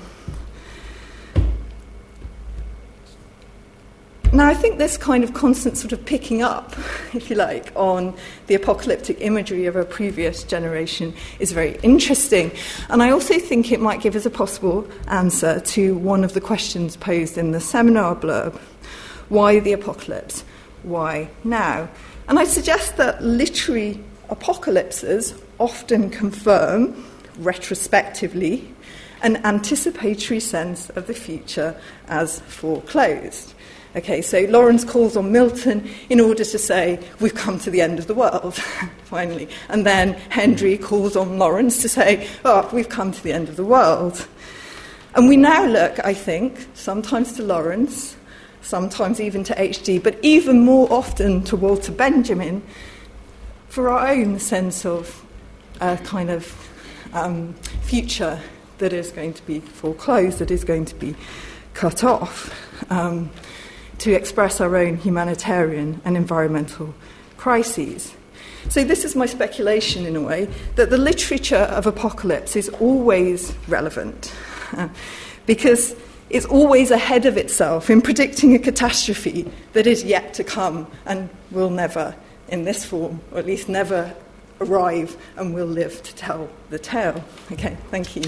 [4.32, 6.72] Now, I think this kind of constant sort of picking up,
[7.14, 8.16] if you like, on
[8.46, 12.52] the apocalyptic imagery of a previous generation is very interesting.
[12.88, 16.40] And I also think it might give us a possible answer to one of the
[16.40, 18.60] questions posed in the seminar blurb
[19.30, 20.44] why the apocalypse?
[20.82, 21.88] Why now?
[22.28, 27.04] And I suggest that literary apocalypses often confirm,
[27.38, 28.74] retrospectively,
[29.22, 33.54] an anticipatory sense of the future as foreclosed.
[33.96, 37.98] Okay, so Lawrence calls on Milton in order to say, We've come to the end
[37.98, 38.54] of the world,
[39.04, 39.48] finally.
[39.68, 43.56] And then Hendry calls on Lawrence to say, Oh, we've come to the end of
[43.56, 44.28] the world.
[45.16, 48.16] And we now look, I think, sometimes to Lawrence,
[48.62, 52.62] sometimes even to H.D., but even more often to Walter Benjamin
[53.68, 55.24] for our own sense of
[55.80, 56.68] a kind of
[57.12, 58.40] um, future
[58.78, 61.16] that is going to be foreclosed, that is going to be
[61.74, 62.54] cut off.
[62.90, 63.30] Um,
[64.00, 66.94] to express our own humanitarian and environmental
[67.36, 68.14] crises.
[68.68, 73.54] So, this is my speculation in a way that the literature of apocalypse is always
[73.68, 74.34] relevant
[75.46, 75.94] because
[76.28, 81.28] it's always ahead of itself in predicting a catastrophe that is yet to come and
[81.50, 82.14] will never,
[82.48, 84.14] in this form, or at least never
[84.60, 87.24] arrive and will live to tell the tale.
[87.50, 88.22] Okay, thank you.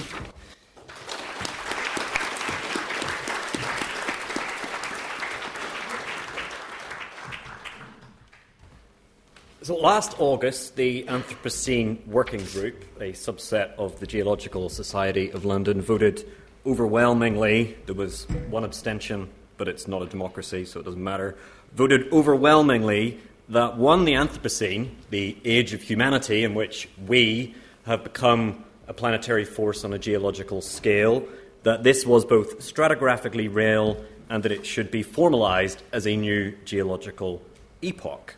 [9.62, 15.80] So last August, the Anthropocene Working Group, a subset of the Geological Society of London,
[15.80, 16.28] voted
[16.66, 17.76] overwhelmingly.
[17.86, 21.36] There was one abstention, but it's not a democracy, so it doesn't matter.
[21.76, 27.54] Voted overwhelmingly that one, the Anthropocene, the age of humanity in which we
[27.84, 31.24] have become a planetary force on a geological scale,
[31.62, 36.50] that this was both stratigraphically real and that it should be formalized as a new
[36.64, 37.40] geological
[37.80, 38.34] epoch.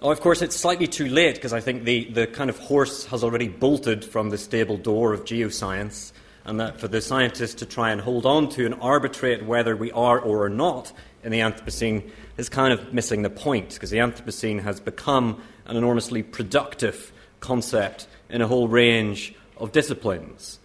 [0.00, 3.06] Oh, of course, it's slightly too late because I think the, the kind of horse
[3.06, 6.12] has already bolted from the stable door of geoscience,
[6.44, 9.90] and that for the scientists to try and hold on to and arbitrate whether we
[9.90, 10.92] are or are not
[11.24, 15.76] in the Anthropocene is kind of missing the point because the Anthropocene has become an
[15.76, 20.60] enormously productive concept in a whole range of disciplines.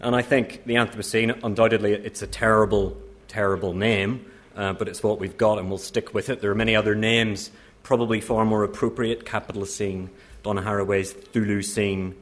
[0.00, 4.24] And I think the Anthropocene, undoubtedly, it's a terrible, terrible name,
[4.56, 6.40] uh, but it's what we've got and we'll stick with it.
[6.40, 7.50] There are many other names
[7.82, 10.08] probably far more appropriate Capitalocene,
[10.42, 12.14] Donna Haraway's Chthulucene.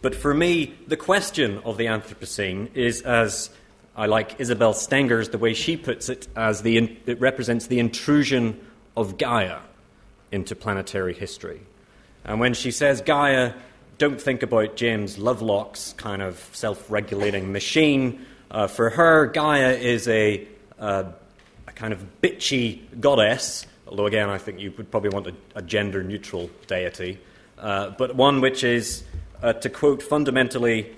[0.00, 3.50] But for me, the question of the Anthropocene is as
[3.96, 8.64] I like Isabelle Stengers, the way she puts it, as the, it represents the intrusion
[8.96, 9.58] of Gaia
[10.30, 11.60] into planetary history.
[12.24, 13.54] And when she says Gaia,
[13.98, 18.24] don't think about James Lovelock's kind of self regulating machine.
[18.50, 20.46] Uh, for her, Gaia is a,
[20.78, 21.04] uh,
[21.66, 25.62] a kind of bitchy goddess although again, I think you would probably want a, a
[25.62, 27.18] gender neutral deity,
[27.58, 29.04] uh, but one which is,
[29.42, 30.94] uh, to quote fundamentally,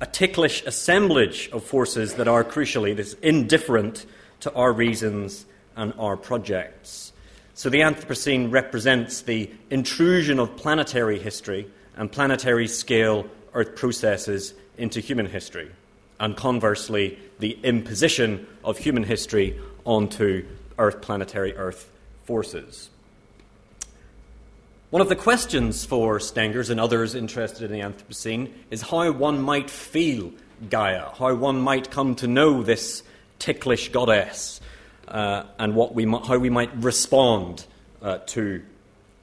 [0.00, 4.06] a ticklish assemblage of forces that are crucially this indifferent
[4.40, 5.46] to our reasons
[5.76, 7.12] and our projects.
[7.54, 14.98] So the Anthropocene represents the intrusion of planetary history and planetary scale Earth processes into
[14.98, 15.70] human history,
[16.18, 20.44] and conversely, the imposition of human history onto
[20.76, 21.88] Earth, planetary Earth
[22.24, 22.90] forces.
[24.90, 29.42] One of the questions for Stengers and others interested in the Anthropocene is how one
[29.42, 30.32] might feel
[30.70, 33.02] Gaia, how one might come to know this
[33.40, 34.60] ticklish goddess,
[35.08, 37.66] uh, and what we how we might respond
[38.02, 38.62] uh, to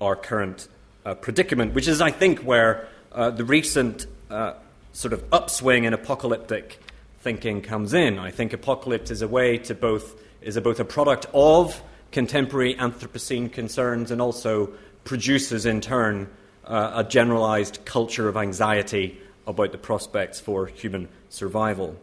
[0.02, 0.68] our current
[1.06, 4.56] uh, predicament, which is, I think, where uh, the recent uh,
[4.94, 6.80] sort of upswing in apocalyptic
[7.22, 8.20] thinking comes in.
[8.20, 11.82] I think apocalypse is a way to both is a, both a product of
[12.12, 14.72] contemporary Anthropocene concerns and also
[15.04, 16.30] produces, in turn,
[16.66, 21.96] uh, a generalized culture of anxiety about the prospects for human survival.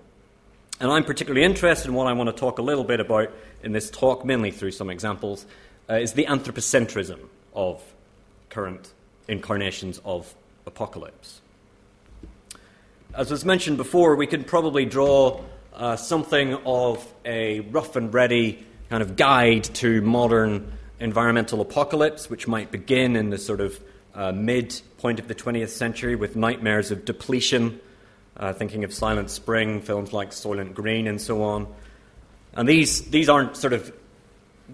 [0.81, 3.31] And I'm particularly interested in what I want to talk a little bit about
[3.63, 5.47] in this talk, mainly through some examples,
[5.89, 7.19] uh, is the anthropocentrism
[7.55, 7.83] of
[8.51, 8.93] current
[9.27, 10.35] incarnations of
[10.67, 11.41] apocalypse.
[13.15, 15.41] As was mentioned before, we can probably draw
[15.75, 22.49] uh, something of a rough and ready kind of guide to modern environmental apocalypse, which
[22.49, 23.79] might begin in the sort of
[24.15, 27.81] uh, mid point of the 20th century with nightmares of depletion,
[28.37, 31.67] uh, thinking of Silent Spring, films like Soylent Green, and so on.
[32.55, 33.93] And these, these aren't sort of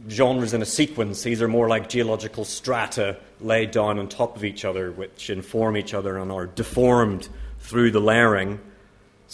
[0.09, 4.45] genres in a sequence, these are more like geological strata laid down on top of
[4.45, 7.29] each other, which inform each other and are deformed
[7.61, 8.61] through the layering.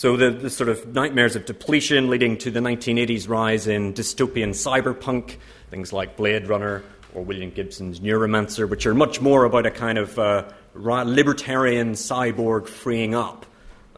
[0.01, 4.55] So the, the, sort of nightmares of depletion leading to the 1980s rise in dystopian
[4.55, 5.37] cyberpunk,
[5.69, 6.83] things like Blade Runner
[7.13, 12.67] or William Gibson's Neuromancer, which are much more about a kind of uh, libertarian cyborg
[12.67, 13.45] freeing up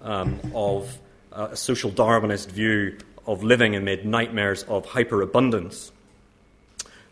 [0.00, 0.98] um, of
[1.30, 2.98] uh, a social Darwinist view
[3.28, 5.92] of living amid nightmares of hyperabundance.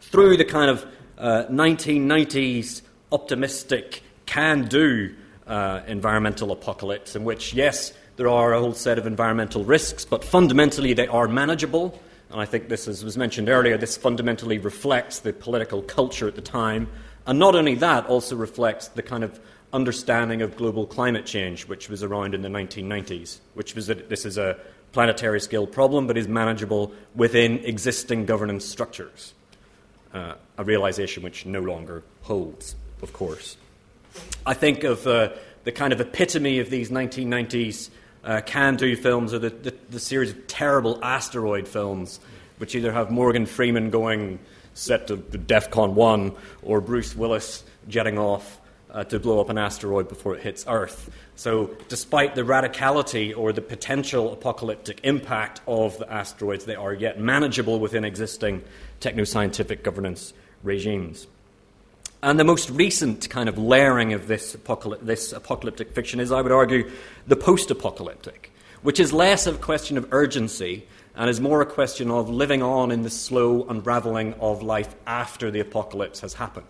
[0.01, 0.85] Through the kind of
[1.17, 2.83] uh, 1990s
[3.13, 5.15] optimistic, can do
[5.47, 10.23] uh, environmental apocalypse, in which, yes, there are a whole set of environmental risks, but
[10.23, 11.99] fundamentally they are manageable.
[12.31, 16.35] And I think this, as was mentioned earlier, this fundamentally reflects the political culture at
[16.35, 16.87] the time.
[17.27, 19.41] And not only that, also reflects the kind of
[19.73, 24.27] understanding of global climate change, which was around in the 1990s, which was that this
[24.27, 24.59] is a
[24.93, 29.33] planetary scale problem, but is manageable within existing governance structures.
[30.13, 33.57] Uh, a realization which no longer holds, of course.
[34.45, 35.31] I think of uh,
[35.65, 37.89] the kind of epitome of these 1990s
[38.25, 42.21] uh, can do films are the, the, the, series of terrible asteroid films,
[42.59, 44.39] which either have Morgan Freeman going
[44.75, 48.61] set to DEF CON 1 or Bruce Willis jetting off
[48.93, 51.11] uh, to blow up an asteroid before it hits Earth.
[51.37, 57.19] So, despite the radicality or the potential apocalyptic impact of the asteroids, they are yet
[57.19, 58.63] manageable within existing
[59.01, 61.27] techno scientific governance regimes.
[62.23, 66.43] And the most recent kind of layering of this, apocalyptic, this apocalyptic fiction is, I
[66.43, 66.91] would argue,
[67.27, 68.53] the post apocalyptic,
[68.83, 72.91] which is less a question of urgency and is more a question of living on
[72.91, 76.67] in the slow unraveling of life after the apocalypse has happened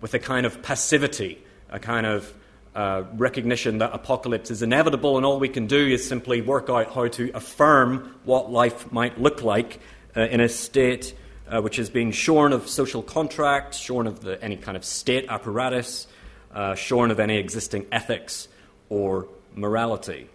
[0.00, 1.38] with a kind of passivity,
[1.70, 2.32] a kind of
[2.74, 6.92] uh, recognition that apocalypse is inevitable, and all we can do is simply work out
[6.92, 9.80] how to affirm what life might look like
[10.16, 11.14] uh, in a state
[11.48, 15.26] uh, which has been shorn of social contract, shorn of the, any kind of state
[15.28, 16.06] apparatus,
[16.54, 18.48] uh, shorn of any existing ethics
[18.88, 20.28] or morality.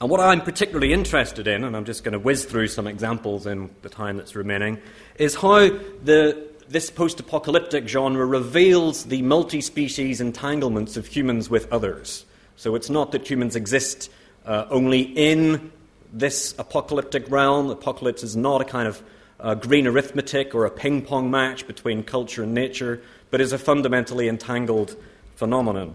[0.00, 3.46] And what I'm particularly interested in, and I'm just going to whiz through some examples
[3.46, 4.78] in the time that's remaining,
[5.16, 5.68] is how
[6.04, 12.26] the this post apocalyptic genre reveals the multi species entanglements of humans with others.
[12.56, 14.10] So it's not that humans exist
[14.44, 15.72] uh, only in
[16.12, 17.70] this apocalyptic realm.
[17.70, 19.02] Apocalypse is not a kind of
[19.40, 23.58] uh, green arithmetic or a ping pong match between culture and nature, but is a
[23.58, 24.96] fundamentally entangled
[25.36, 25.94] phenomenon.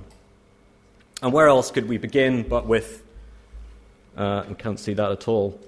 [1.22, 3.04] And where else could we begin but with,
[4.18, 5.60] uh, and can't see that at all,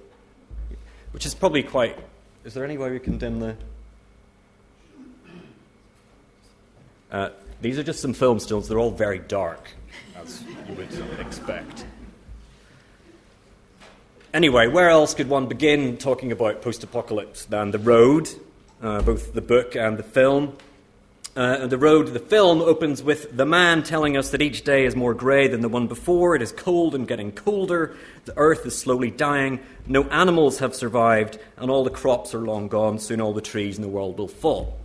[1.12, 1.98] which is probably quite.
[2.44, 3.56] Is there any way we can dim the.
[7.10, 8.68] Uh, these are just some film stills.
[8.68, 9.70] They're all very dark,
[10.16, 11.84] as you would expect.
[14.36, 18.28] Anyway, where else could one begin talking about post apocalypse than The Road,
[18.82, 20.58] uh, both the book and the film?
[21.34, 24.94] Uh, the Road, the film, opens with the man telling us that each day is
[24.94, 26.36] more grey than the one before.
[26.36, 27.96] It is cold and getting colder.
[28.26, 29.58] The earth is slowly dying.
[29.86, 32.98] No animals have survived, and all the crops are long gone.
[32.98, 34.76] Soon all the trees in the world will fall.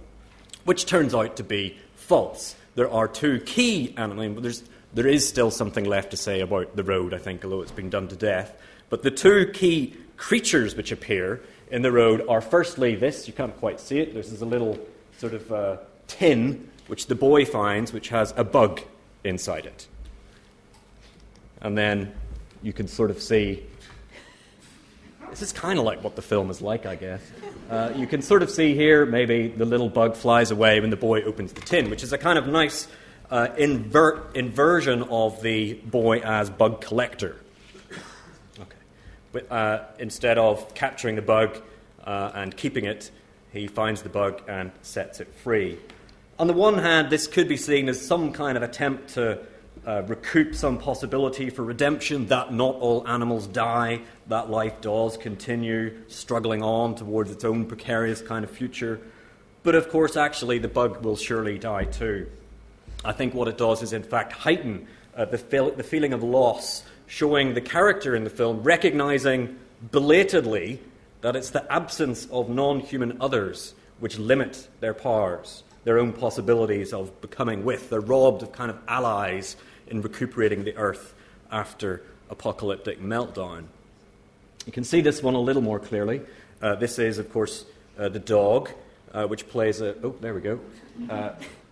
[0.63, 2.55] Which turns out to be false.
[2.75, 4.41] There are two key animals.
[4.41, 7.71] There's, there is still something left to say about the road, I think, although it's
[7.73, 8.57] been done to death.
[8.91, 13.57] But the two key creatures which appear in the road are firstly this, you can't
[13.57, 14.77] quite see it, this is a little
[15.17, 15.77] sort of uh,
[16.07, 18.81] tin which the boy finds which has a bug
[19.23, 19.87] inside it.
[21.61, 22.13] And then
[22.61, 23.63] you can sort of see.
[25.29, 27.21] This is kind of like what the film is like, I guess.
[27.69, 30.97] Uh, you can sort of see here maybe the little bug flies away when the
[30.97, 32.89] boy opens the tin, which is a kind of nice
[33.29, 37.37] uh, invert, inversion of the boy as bug collector.
[39.49, 41.57] Uh, instead of capturing the bug
[42.03, 43.11] uh, and keeping it,
[43.53, 45.77] he finds the bug and sets it free.
[46.37, 49.39] On the one hand, this could be seen as some kind of attempt to
[49.85, 55.93] uh, recoup some possibility for redemption, that not all animals die, that life does continue
[56.07, 58.99] struggling on towards its own precarious kind of future.
[59.63, 62.27] But of course, actually, the bug will surely die too.
[63.05, 66.83] I think what it does is, in fact, heighten uh, the, the feeling of loss,
[67.11, 69.59] showing the character in the film recognizing
[69.91, 70.79] belatedly
[71.19, 76.93] that it's the absence of non human others which limit their powers, their own possibilities
[76.93, 77.89] of becoming with.
[77.89, 79.57] They're robbed of kind of allies
[79.87, 81.13] in recuperating the earth
[81.51, 83.65] after apocalyptic meltdown.
[84.65, 86.21] You can see this one a little more clearly.
[86.61, 87.65] Uh, this is, of course,
[87.99, 88.69] uh, the dog,
[89.13, 89.97] uh, which plays a.
[90.01, 90.61] Oh, there we go.
[91.09, 91.31] Uh,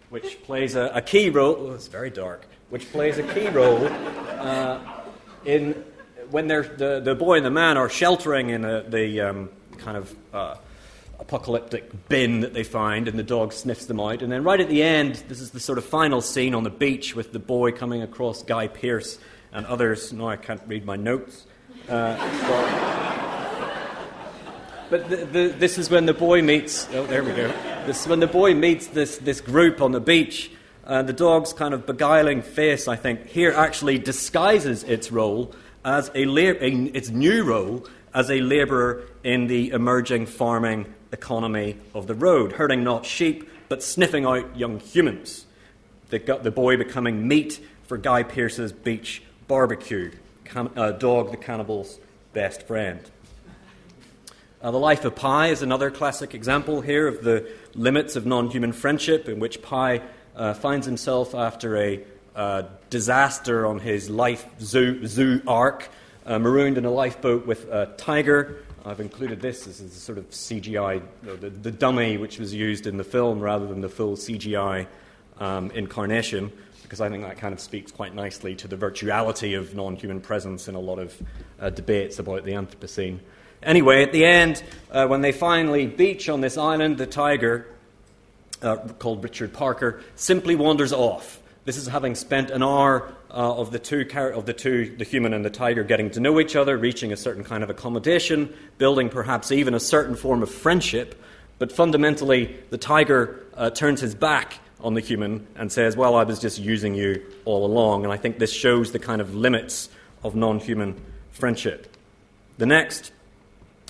[0.10, 1.56] which plays a, a, key role.
[1.58, 2.46] Oh, it's very dark.
[2.70, 4.99] Which plays a key role uh,
[5.46, 5.84] in
[6.32, 10.16] when the, the boy and the man are sheltering in a, the um, kind of
[10.34, 10.56] uh,
[11.20, 14.22] apocalyptic bin that they find, and the dog sniffs them out.
[14.22, 16.70] And then, right at the end, this is the sort of final scene on the
[16.70, 19.20] beach with the boy coming across Guy Pearce
[19.52, 20.14] and others.
[20.14, 21.46] No, I can't read my notes.
[21.88, 22.16] Uh,
[24.90, 26.88] but the, the, this is when the boy meets.
[26.94, 27.48] Oh, there we go.
[27.86, 30.52] This is when the boy meets this, this group on the beach.
[30.86, 35.54] And the dog's kind of beguiling face, I think, here actually disguises its role
[35.86, 42.08] as a, a its new role as a labourer in the emerging farming economy of
[42.08, 45.46] the road, herding not sheep, but sniffing out young humans.
[46.10, 50.12] The, the boy becoming meat for Guy Pearce's beach barbecue,
[50.44, 52.00] can, uh, dog the cannibal's
[52.34, 53.00] best friend.
[54.62, 58.50] Uh, the Life of Pi is another classic example here of the limits of non
[58.50, 60.02] human friendship, in which Pi
[60.40, 62.04] uh, finds himself after a
[62.36, 65.90] uh, disaster on his life zoo, zoo ark,
[66.26, 70.30] uh, marooned in a lifeboat with a tiger I've included this as a sort of
[70.30, 74.88] CGI, the, the, dummy which was used in the film rather than the full CGI
[75.40, 76.52] um, incarnation,
[76.84, 80.22] because I think that kind of speaks quite nicely to the virtuality of non human
[80.22, 81.22] presence in a lot of
[81.60, 83.20] uh, debates about the Anthropocene.
[83.62, 87.68] Anyway, at the end, uh, when they finally beach on this island, the tiger,
[88.62, 91.42] uh, called Richard Parker, simply wanders off.
[91.66, 95.34] This is having spent an hour uh, of the two of the two, the human
[95.34, 99.10] and the tiger, getting to know each other, reaching a certain kind of accommodation, building
[99.10, 101.22] perhaps even a certain form of friendship.
[101.60, 106.24] But fundamentally, the tiger uh, turns his back on the human and says, "Well, I
[106.24, 109.90] was just using you all along." And I think this shows the kind of limits
[110.24, 111.00] of non-human
[111.32, 111.96] friendship.
[112.58, 113.12] The next,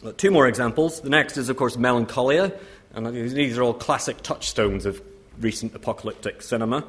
[0.03, 1.01] uh, two more examples.
[1.01, 2.51] The next is, of course, melancholia,
[2.93, 5.01] and these are all classic touchstones of
[5.39, 6.83] recent apocalyptic cinema.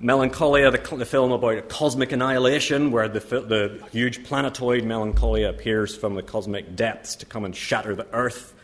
[0.00, 6.14] Melancholia, the, the, film about cosmic annihilation, where the, the huge planetoid Melancholia appears from
[6.14, 8.54] the cosmic depths to come and shatter the Earth.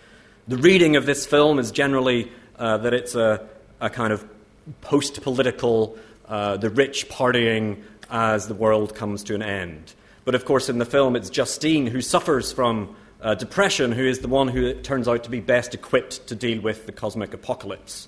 [0.46, 3.48] The reading of this film is generally uh, that it's a,
[3.80, 4.24] a, kind of
[4.80, 5.98] post political,
[6.28, 9.94] uh, the rich partying as the world comes to an end.
[10.24, 12.94] But of course, in the film, it's Justine who suffers from
[13.24, 16.60] uh, depression, who is the one who turns out to be best equipped to deal
[16.60, 18.06] with the cosmic apocalypse.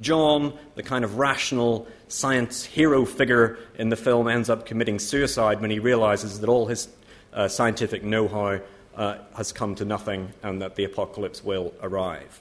[0.00, 5.60] John, the kind of rational science hero figure in the film, ends up committing suicide
[5.60, 6.88] when he realizes that all his
[7.32, 8.60] uh, scientific know how
[8.96, 12.40] uh, has come to nothing and that the apocalypse will arrive.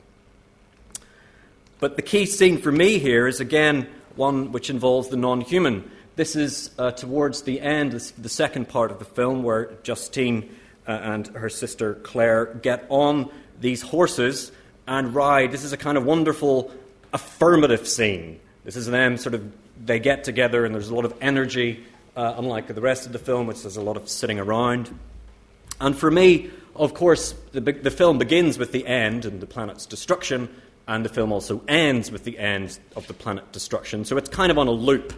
[1.80, 5.90] But the key scene for me here is again one which involves the non human.
[6.16, 10.50] This is uh, towards the end, the second part of the film, where Justine
[10.92, 13.30] and her sister Claire get on
[13.62, 14.52] these horses
[14.88, 15.52] and ride.
[15.52, 16.72] This is a kind of wonderful
[17.14, 18.40] affirmative scene.
[18.64, 19.52] This is them sort of,
[19.86, 21.84] they get together and there's a lot of energy,
[22.16, 24.90] uh, unlike the rest of the film, which there's a lot of sitting around.
[25.80, 29.86] And for me, of course, the, the film begins with the end and the planet's
[29.86, 30.50] destruction,
[30.88, 34.06] and the film also ends with the end of the planet destruction.
[34.06, 35.14] So it's kind of on a loop.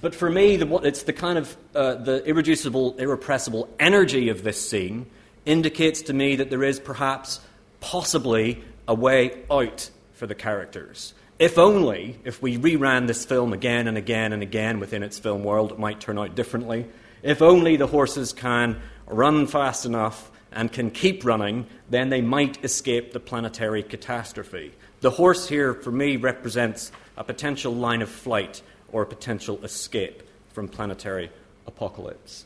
[0.00, 4.68] But for me, the, it's the kind of uh, the irreducible, irrepressible energy of this
[4.68, 5.06] scene
[5.44, 7.40] indicates to me that there is perhaps,
[7.80, 11.14] possibly, a way out for the characters.
[11.38, 15.44] If only, if we reran this film again and again and again within its film
[15.44, 16.86] world, it might turn out differently.
[17.22, 22.64] If only the horses can run fast enough and can keep running, then they might
[22.64, 24.74] escape the planetary catastrophe.
[25.00, 28.62] The horse here, for me, represents a potential line of flight
[28.92, 30.22] or a potential escape
[30.52, 31.30] from planetary
[31.66, 32.44] apocalypse.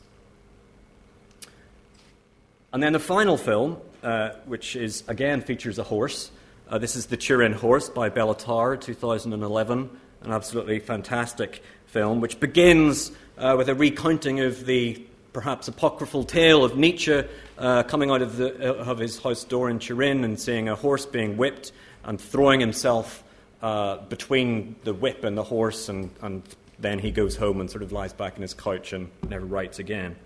[2.71, 6.31] And then the final film, uh, which is again features a horse,
[6.69, 9.89] uh, this is The Turin Horse by Béla Tarr, 2011,
[10.21, 16.63] an absolutely fantastic film, which begins uh, with a recounting of the perhaps apocryphal tale
[16.63, 17.23] of Nietzsche
[17.57, 20.75] uh, coming out of, the, uh, of, his house door in Turin and seeing a
[20.75, 21.71] horse being whipped
[22.03, 23.23] and throwing himself
[23.63, 26.43] uh, between the whip and the horse, and, and
[26.79, 29.79] then he goes home and sort of lies back in his couch and never writes
[29.79, 30.17] again.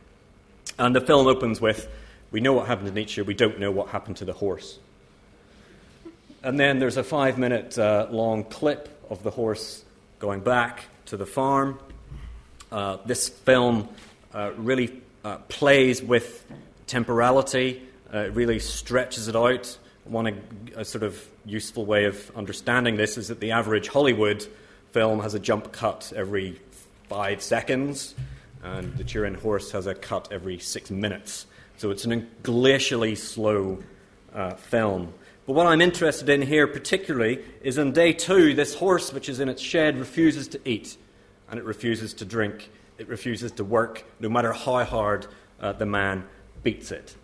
[0.79, 1.87] And the film opens with
[2.31, 4.79] We know what happened to Nietzsche, we don't know what happened to the horse.
[6.43, 9.85] And then there's a five minute uh, long clip of the horse
[10.17, 11.79] going back to the farm.
[12.71, 13.87] Uh, this film
[14.33, 16.43] uh, really uh, plays with
[16.87, 19.77] temporality, it really stretches it out.
[20.05, 20.41] One
[20.75, 24.45] a sort of useful way of understanding this is that the average Hollywood
[24.91, 26.59] film has a jump cut every
[27.09, 28.13] five seconds,
[28.63, 31.47] and the Turin horse has a cut every six minutes.
[31.77, 33.79] So it's an glacially slow
[34.33, 35.13] uh, film.
[35.45, 39.39] But what I'm interested in here particularly is on day two, this horse, which is
[39.39, 40.97] in its shed, refuses to eat
[41.49, 42.69] and it refuses to drink.
[42.97, 45.27] It refuses to work, no matter how hard
[45.59, 46.25] uh, the man
[46.63, 47.15] beats it.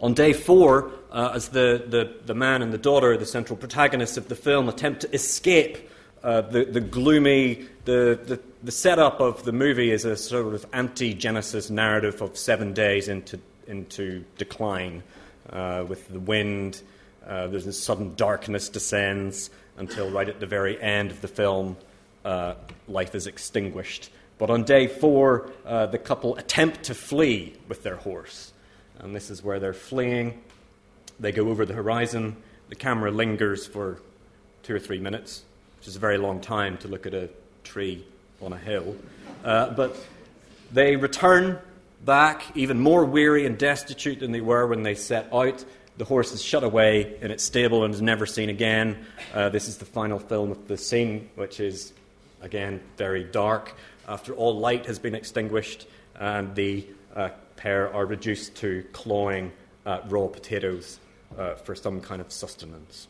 [0.00, 4.16] On day four, uh, as the, the, the man and the daughter, the central protagonists
[4.16, 5.88] of the film, attempt to escape
[6.22, 10.66] uh, the, the gloomy, the, the, the setup of the movie is a sort of
[10.72, 15.02] anti Genesis narrative of seven days into, into decline,
[15.50, 16.82] uh, with the wind.
[17.26, 21.76] Uh, there's a sudden darkness descends until right at the very end of the film,
[22.24, 22.54] uh,
[22.88, 24.10] life is extinguished.
[24.38, 28.52] But on day four, uh, the couple attempt to flee with their horse.
[29.00, 30.42] And this is where they're fleeing.
[31.20, 32.36] They go over the horizon.
[32.68, 34.00] The camera lingers for
[34.62, 35.44] two or three minutes,
[35.78, 37.28] which is a very long time to look at a
[37.62, 38.04] tree
[38.42, 38.96] on a hill.
[39.44, 39.96] Uh, but
[40.72, 41.58] they return
[42.04, 45.64] back, even more weary and destitute than they were when they set out.
[45.98, 49.06] The horse is shut away in its stable and is never seen again.
[49.32, 51.92] Uh, this is the final film of the scene, which is,
[52.42, 53.74] again, very dark.
[54.06, 59.52] After all light has been extinguished, and the uh, pair are reduced to clawing
[60.08, 60.98] raw potatoes
[61.38, 63.08] uh, for some kind of sustenance.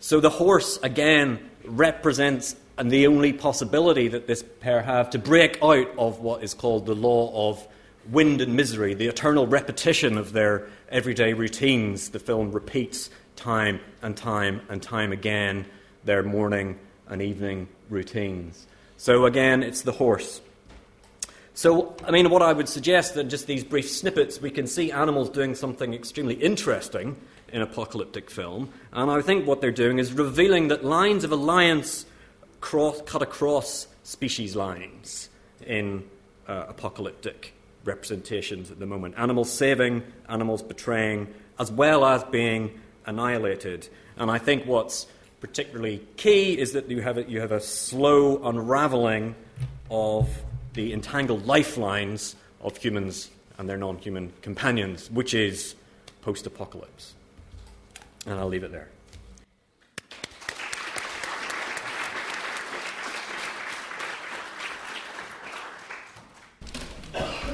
[0.00, 5.58] So the horse, again, represents and the only possibility that this pair have to break
[5.62, 7.66] out of what is called the law of
[8.10, 12.10] wind and misery, the eternal repetition of their everyday routines.
[12.10, 15.66] The film repeats time and time and time again
[16.04, 16.78] their morning
[17.08, 18.66] and evening routines.
[18.96, 20.40] So again, it's the horse.
[21.54, 24.90] So, I mean, what I would suggest that just these brief snippets, we can see
[24.90, 27.16] animals doing something extremely interesting
[27.52, 28.70] in apocalyptic film.
[28.92, 32.06] And I think what they're doing is revealing that lines of alliance
[32.60, 35.28] cross, cut across species lines
[35.66, 36.04] in
[36.48, 37.52] uh, apocalyptic
[37.84, 39.14] representations at the moment.
[39.18, 41.28] Animals saving, animals betraying,
[41.58, 43.88] as well as being annihilated.
[44.16, 45.06] And I think what's
[45.40, 49.34] particularly key is that you have a, you have a slow unraveling
[49.90, 50.28] of
[50.74, 55.74] the entangled lifelines of humans and their non human companions, which is
[56.22, 57.14] post apocalypse.
[58.26, 58.88] And I'll leave it there.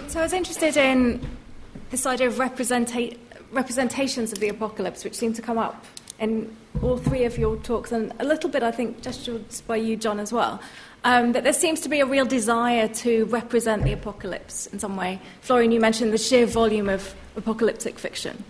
[0.09, 1.21] So I was interested in
[1.91, 3.19] this idea of representa-
[3.53, 5.85] representations of the apocalypse, which seem to come up
[6.19, 9.97] in all three of your talks, and a little bit, I think, gestured by you,
[9.97, 10.61] John, as well.
[11.09, 14.95] Um, that there seems to be a real desire to represent the apocalypse in some
[14.95, 15.19] way.
[15.41, 18.45] Florian, you mentioned the sheer volume of apocalyptic fiction.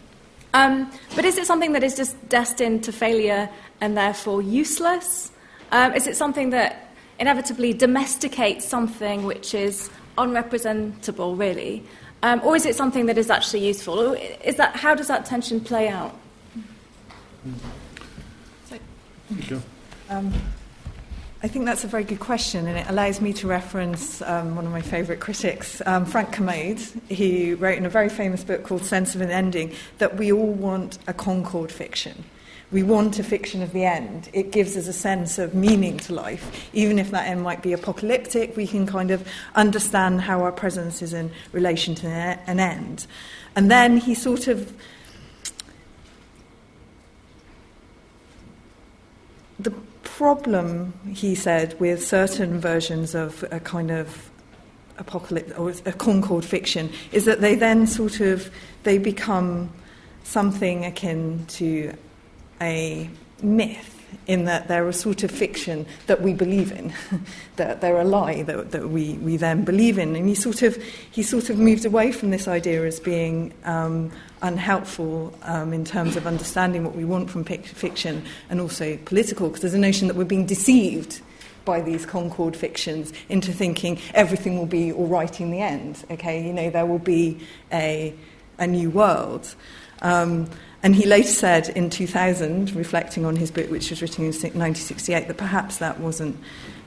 [0.55, 3.49] Um, but is it something that is just destined to failure
[3.81, 5.31] and therefore useless?
[5.71, 6.91] Um, is it something that
[7.21, 11.85] inevitably domesticates something which is unrepresentable, really?
[12.25, 14.15] Um, or is it something that is actually useful?
[14.43, 16.19] Is that, how does that tension play out?
[18.69, 18.79] So,
[20.11, 20.33] um,
[21.41, 24.67] I think that's a very good question, and it allows me to reference um, one
[24.67, 26.81] of my favourite critics, um, Frank Kermode.
[27.09, 30.53] He wrote in a very famous book called Sense of an Ending that we all
[30.53, 32.25] want a Concord fiction.
[32.73, 34.29] We want a fiction of the end.
[34.33, 36.69] It gives us a sense of meaning to life.
[36.73, 39.25] Even if that end might be apocalyptic, we can kind of
[39.55, 43.07] understand how our presence is in relation to an end.
[43.55, 44.77] And then he sort of
[49.61, 49.73] the
[50.17, 54.31] problem, he said, with certain versions of a kind of
[54.99, 58.51] apocalypse or a Concord fiction is that they then sort of
[58.83, 59.71] they become
[60.25, 61.93] something akin to
[62.61, 63.09] a
[63.43, 66.93] myth in that they're a sort of fiction that we believe in,
[67.57, 70.15] that they're a lie that, that we, we then believe in.
[70.15, 70.77] And he sort of
[71.11, 76.17] he sort of moved away from this idea as being um, unhelpful um, in terms
[76.17, 80.17] of understanding what we want from fiction and also political, because there's a notion that
[80.17, 81.21] we're being deceived
[81.65, 86.05] by these Concord fictions into thinking everything will be all right in the end.
[86.11, 87.41] Okay, you know there will be
[87.73, 88.15] a
[88.59, 89.55] a new world.
[90.03, 90.49] Um,
[90.83, 95.27] and he later said in 2000, reflecting on his book, which was written in 1968,
[95.27, 96.37] that perhaps that wasn't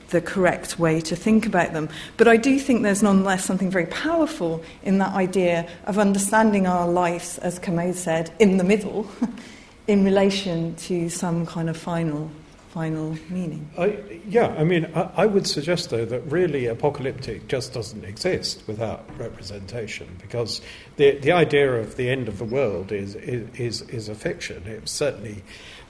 [0.09, 1.89] the correct way to think about them.
[2.17, 6.87] But I do think there's nonetheless something very powerful in that idea of understanding our
[6.87, 9.09] lives, as Kermode said, in the middle,
[9.87, 12.29] in relation to some kind of final
[12.71, 13.69] final meaning.
[13.77, 18.63] I, yeah, I mean, I, I, would suggest, though, that really apocalyptic just doesn't exist
[18.65, 20.61] without representation because
[20.95, 24.65] the, the idea of the end of the world is, is, is a fiction.
[24.65, 25.43] It certainly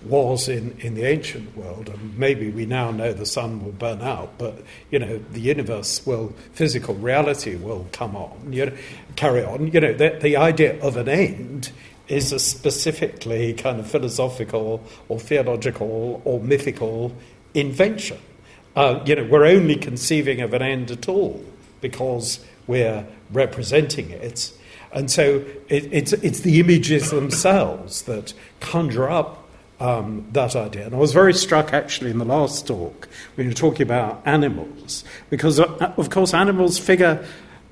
[0.04, 4.02] was in, in the ancient world, and maybe we now know the sun will burn
[4.02, 8.76] out, but, you know, the universe will, physical reality will come on, you know,
[9.16, 9.72] carry on.
[9.72, 11.72] You know, the, the idea of an end
[12.12, 17.16] is a specifically kind of philosophical or theological or mythical
[17.54, 18.20] invention.
[18.76, 21.44] Uh, you know, we're only conceiving of an end at all
[21.80, 24.52] because we're representing it.
[24.94, 29.50] And so it, it's, it's the images themselves that conjure up
[29.80, 30.86] um, that idea.
[30.86, 34.22] And I was very struck actually in the last talk when you were talking about
[34.26, 37.26] animals, because uh, of course animals figure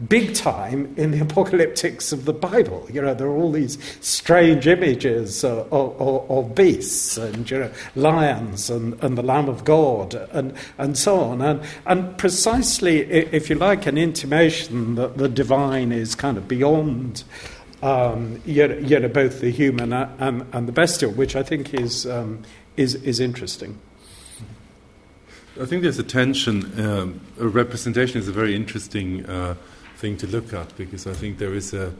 [0.08, 2.88] big time in the apocalyptics of the Bible.
[2.91, 7.60] You know, there are all these strange images uh, of, of, of, beasts and, you
[7.60, 11.41] know, lions and, and the Lamb of God and, and so on.
[11.41, 17.24] And, and precisely, if you like, an intimation that the divine is kind of beyond.
[17.82, 21.74] Um, you, know, you know, both the human and, and the bestial, which I think
[21.74, 22.43] is, um,
[22.76, 23.80] is, is interesting.
[25.60, 26.80] I think there's a tension.
[26.80, 29.56] Um, representation is a very interesting uh,
[30.00, 31.93] thing to look at because I think there is a,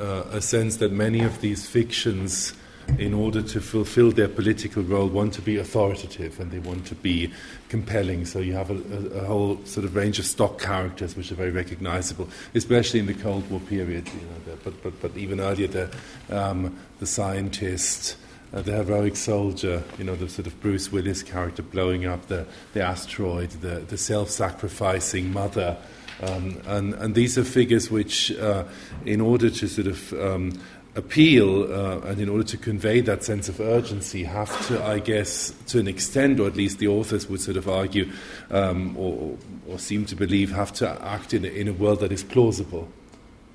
[0.00, 2.54] uh, a sense that many of these fictions,
[2.98, 6.94] in order to fulfill their political role, want to be authoritative and they want to
[6.94, 7.30] be
[7.68, 8.24] compelling.
[8.24, 11.34] So you have a, a, a whole sort of range of stock characters which are
[11.34, 14.08] very recognizable, especially in the Cold War period.
[14.08, 15.90] You know, the, but, but, but even earlier, the,
[16.30, 18.16] um, the scientist.
[18.54, 22.46] Uh, the heroic soldier, you know, the sort of Bruce Willis character blowing up the,
[22.74, 25.76] the asteroid, the, the self sacrificing mother
[26.22, 28.64] um, and, and, these are figures which, uh,
[29.04, 30.58] in order to sort of um,
[30.94, 35.52] appeal uh, and in order to convey that sense of urgency, have to, I guess,
[35.68, 38.10] to an extent, or at least the authors would sort of argue
[38.50, 39.36] um, or,
[39.68, 42.88] or, seem to believe, have to act in a, in a world that is plausible.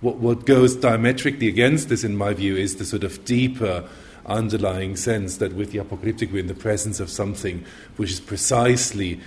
[0.02, 3.88] What, what goes diametrically against this, in my view, is the sort of deeper
[4.28, 7.66] underlying sense that with the apocalyptic we're in the presence of something
[7.98, 9.20] which is precisely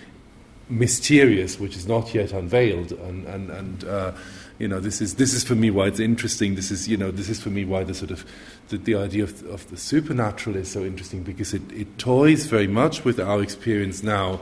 [0.69, 2.93] mysterious, which is not yet unveiled.
[2.93, 4.13] And, and, and uh,
[4.59, 6.55] you know, this is, this is for me why it's interesting.
[6.55, 8.25] This is, you know, this is for me why the sort of
[8.69, 12.67] the, the idea of, of the supernatural is so interesting because it, it toys very
[12.67, 14.41] much with our experience now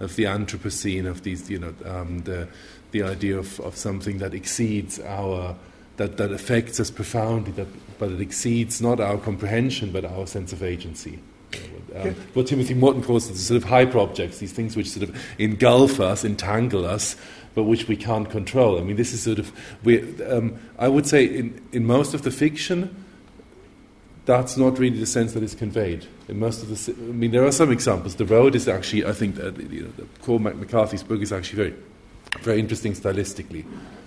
[0.00, 2.48] of the Anthropocene, of these, you know, um, the,
[2.90, 5.56] the idea of, of something that exceeds our,
[5.96, 7.68] that, that affects us profoundly, that,
[7.98, 11.20] but it exceeds not our comprehension but our sense of agency.
[11.94, 15.22] Um, what Timothy Morton calls the sort of hyper objects, these things which sort of
[15.38, 17.16] engulf us, entangle us,
[17.54, 18.78] but which we can't control.
[18.78, 19.52] I mean, this is sort of,
[19.84, 23.04] we, um, I would say, in, in most of the fiction,
[24.24, 26.06] that's not really the sense that is conveyed.
[26.28, 28.14] In most of the, I mean, there are some examples.
[28.14, 31.74] The Road is actually, I think, that, you know, Cormac McCarthy's book is actually very,
[32.40, 33.66] very interesting stylistically,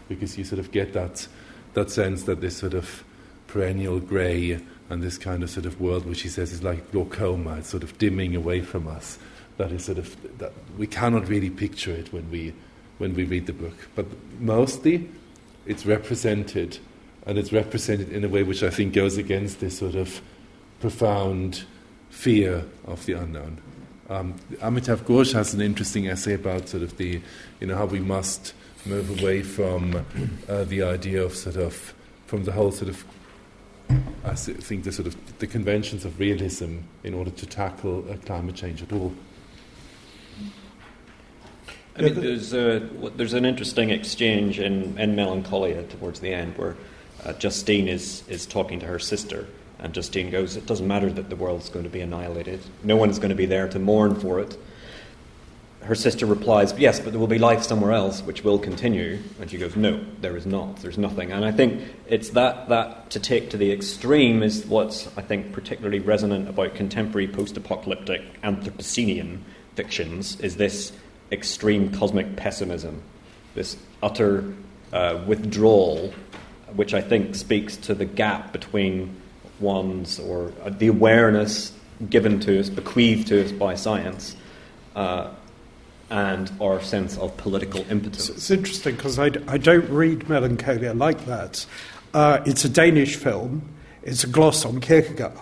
[0.10, 1.28] because you sort of get that,
[1.74, 3.04] that sense that this sort of
[3.48, 4.60] perennial grey
[4.90, 7.84] and this kind of sort of world which he says is like glaucoma, it's sort
[7.84, 9.18] of dimming away from us.
[9.58, 12.54] That is sort of that we cannot really picture it when we
[12.98, 13.76] when we read the book.
[13.96, 14.06] But
[14.40, 15.10] mostly
[15.66, 16.80] it's represented
[17.26, 20.22] and it's represented in a way which I think goes against this sort of
[20.80, 21.64] profound
[22.10, 23.60] fear of the unknown.
[24.10, 27.20] Um, Amitav Ghosh has an interesting essay about sort of the,
[27.60, 28.54] you know, how we must
[28.86, 30.06] move away from
[30.48, 31.94] uh, the idea of sort of,
[32.28, 33.04] from the whole sort of
[33.90, 38.56] I think the sort of the conventions of realism in order to tackle uh, climate
[38.56, 39.14] change at all.
[41.98, 42.80] I mean, there's, a,
[43.16, 46.76] there's an interesting exchange in, in Melancholia towards the end where
[47.24, 49.48] uh, Justine is, is talking to her sister,
[49.80, 52.60] and Justine goes, It doesn't matter that the world's going to be annihilated.
[52.84, 54.58] No one's going to be there to mourn for it
[55.86, 59.20] her sister replies, Yes, but there will be life somewhere else which will continue.
[59.40, 60.78] And she goes, No, there is not.
[60.78, 61.32] There's nothing.
[61.32, 65.54] And I think it's that, that to take to the extreme is what's, I think,
[65.54, 69.40] particularly resonant about contemporary post apocalyptic Anthropocenian
[69.76, 70.92] fictions is this
[71.32, 73.02] extreme cosmic pessimism,
[73.54, 74.54] this utter
[74.94, 76.14] uh, withdrawal,
[76.76, 79.16] which I think speaks to the gap between
[79.60, 81.72] one's or uh, the awareness
[82.10, 84.36] given to us, bequeathed to us by science.
[84.96, 85.32] Uh,
[86.10, 88.30] and our sense of political impotence.
[88.30, 91.66] It's, interesting because I, I don't read Melancholia like that.
[92.14, 93.62] Uh, it's a Danish film,
[94.04, 95.40] it's a gloss on Kierkegaard.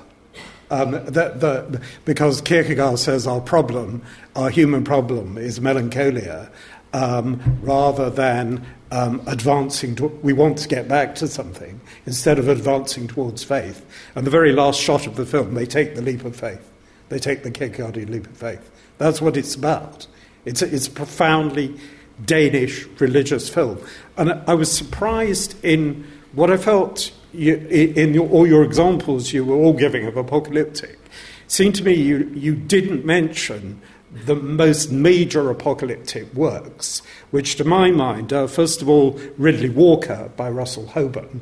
[0.72, 4.01] Um, the, the, because Kierkegaard says our problem,
[4.36, 6.49] our human problem, is melancholia,
[6.93, 9.95] um, rather than um, advancing.
[9.95, 13.86] To, we want to get back to something instead of advancing towards faith.
[14.16, 16.72] And the very last shot of the film, they take the leap of faith.
[17.09, 18.72] They take the Kierkegaardian leap of faith.
[18.97, 20.07] That's what it's about.
[20.45, 21.77] It's a, it's a profoundly
[22.23, 23.79] Danish religious film.
[24.17, 29.45] And I was surprised in what I felt you, in your, all your examples you
[29.45, 30.99] were all giving of apocalyptic.
[31.47, 33.81] Seemed to me you, you didn't mention
[34.25, 40.31] the most major apocalyptic works, which to my mind are, first of all, Riddley Walker
[40.37, 41.39] by Russell Hoban,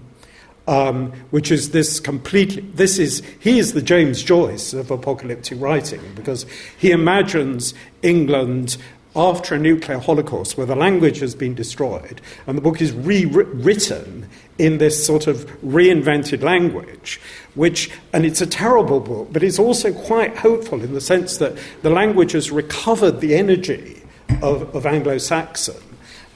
[0.72, 6.00] um, which is this completely, this is, he is the James Joyce of apocalyptic writing
[6.16, 6.46] because
[6.78, 8.78] he imagines England
[9.14, 14.30] after a nuclear holocaust where the language has been destroyed and the book is rewritten
[14.58, 17.20] in this sort of reinvented language,
[17.56, 21.58] which, and it's a terrible book, but it's also quite hopeful in the sense that
[21.82, 24.02] the language has recovered the energy
[24.42, 25.18] of, of Anglo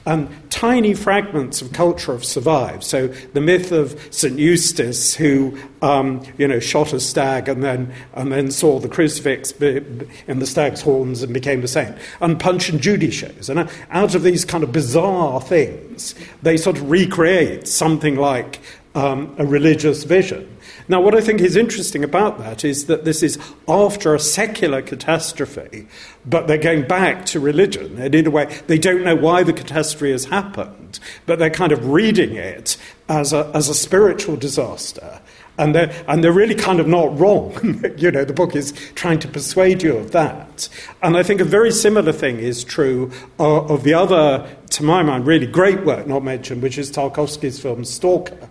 [0.06, 2.84] And tiny fragments of culture have survived.
[2.84, 4.38] So the myth of St.
[4.38, 9.50] Eustace, who um, you know shot a stag and then and then saw the crucifix
[9.52, 14.14] in the stag's horns and became a saint, and Punch and Judy shows, and out
[14.14, 18.60] of these kind of bizarre things, they sort of recreate something like
[18.94, 20.55] um, a religious vision.
[20.88, 24.82] Now, what I think is interesting about that is that this is after a secular
[24.82, 25.88] catastrophe,
[26.24, 27.98] but they're going back to religion.
[27.98, 31.72] And in a way, they don't know why the catastrophe has happened, but they're kind
[31.72, 32.76] of reading it
[33.08, 35.20] as a, as a spiritual disaster.
[35.58, 37.82] And they're, and they're really kind of not wrong.
[37.96, 40.68] you know, the book is trying to persuade you of that.
[41.02, 45.02] And I think a very similar thing is true of, of the other, to my
[45.02, 48.50] mind, really great work not mentioned, which is Tarkovsky's film Stalker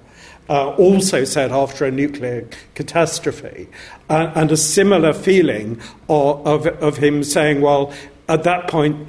[0.50, 3.68] uh, also said after a nuclear catastrophe,
[4.10, 5.80] uh, and a similar feeling
[6.10, 7.92] of, of, of, him saying, well,
[8.28, 9.08] at that point,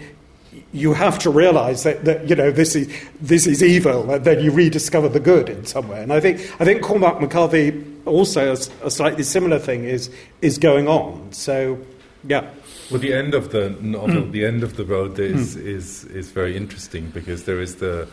[0.72, 2.88] you have to realize that, that, you know this is
[3.20, 6.02] this is evil, and then you rediscover the good in some way.
[6.02, 10.10] And I think I think Cormac McCarthy also a, a slightly similar thing is
[10.42, 11.32] is going on.
[11.32, 11.78] So,
[12.26, 12.50] yeah.
[12.90, 14.32] Well, the end of the novel, mm.
[14.32, 15.64] the end of the road, is, mm.
[15.64, 18.08] is is very interesting because there is the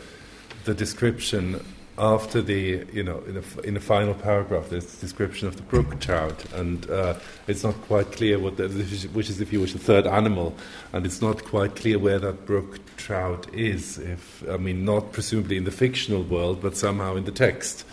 [0.64, 1.60] the description
[1.96, 5.62] after the, you know, in the, in the final paragraph, there's a description of the
[5.62, 7.14] brook trout, and uh,
[7.46, 8.68] it's not quite clear what the,
[9.12, 10.54] which is, if you wish, the third animal,
[10.92, 13.98] and it's not quite clear where that brook trout is.
[13.98, 17.84] If I mean, not presumably in the fictional world, but somehow in the text.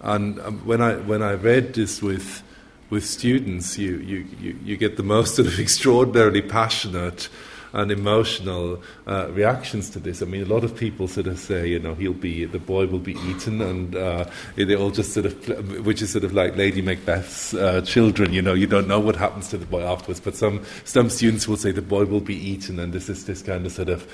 [0.00, 2.42] And um, when I when I read this with
[2.90, 7.28] with students, you, you, you, you get the most sort of extraordinarily passionate
[7.72, 10.22] and emotional uh, reactions to this.
[10.22, 12.86] I mean, a lot of people sort of say, you know, he'll be the boy
[12.86, 14.24] will be eaten, and uh,
[14.56, 18.32] they all just sort of, which is sort of like Lady Macbeth's uh, children.
[18.32, 20.20] You know, you don't know what happens to the boy afterwards.
[20.20, 23.42] But some some students will say the boy will be eaten, and this is this
[23.42, 24.06] kind of sort of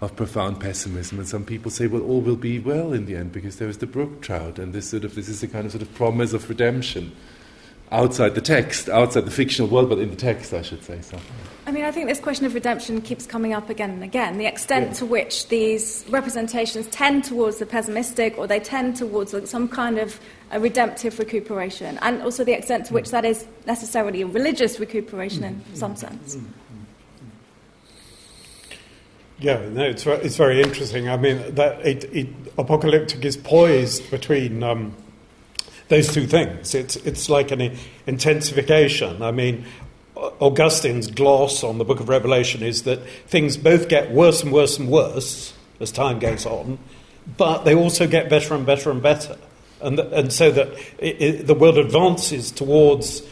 [0.00, 3.32] of profound pessimism, and some people say, well, all will be well in the end
[3.32, 5.72] because there is the brook trout, and this sort of this is a kind of
[5.72, 7.12] sort of promise of redemption
[7.92, 11.00] outside the text, outside the fictional world, but in the text, I should say.
[11.00, 11.18] So.
[11.66, 14.36] I mean, I think this question of redemption keeps coming up again and again.
[14.36, 14.92] The extent yeah.
[14.94, 20.20] to which these representations tend towards the pessimistic or they tend towards some kind of
[20.50, 25.42] a redemptive recuperation, and also the extent to which that is necessarily a religious recuperation
[25.42, 26.36] in some sense.
[29.40, 31.08] Yeah, no, it's, it's very interesting.
[31.08, 34.94] I mean, that it, it, apocalyptic is poised between um,
[35.88, 36.74] those two things.
[36.74, 37.76] It's, it's like an
[38.06, 39.22] intensification.
[39.22, 39.64] I mean,
[40.16, 44.78] Augustine's gloss on the book of Revelation is that things both get worse and worse
[44.78, 46.78] and worse as time goes on,
[47.36, 49.36] but they also get better and better and better.
[49.80, 50.68] And, and so that
[50.98, 53.22] it, it, the world advances towards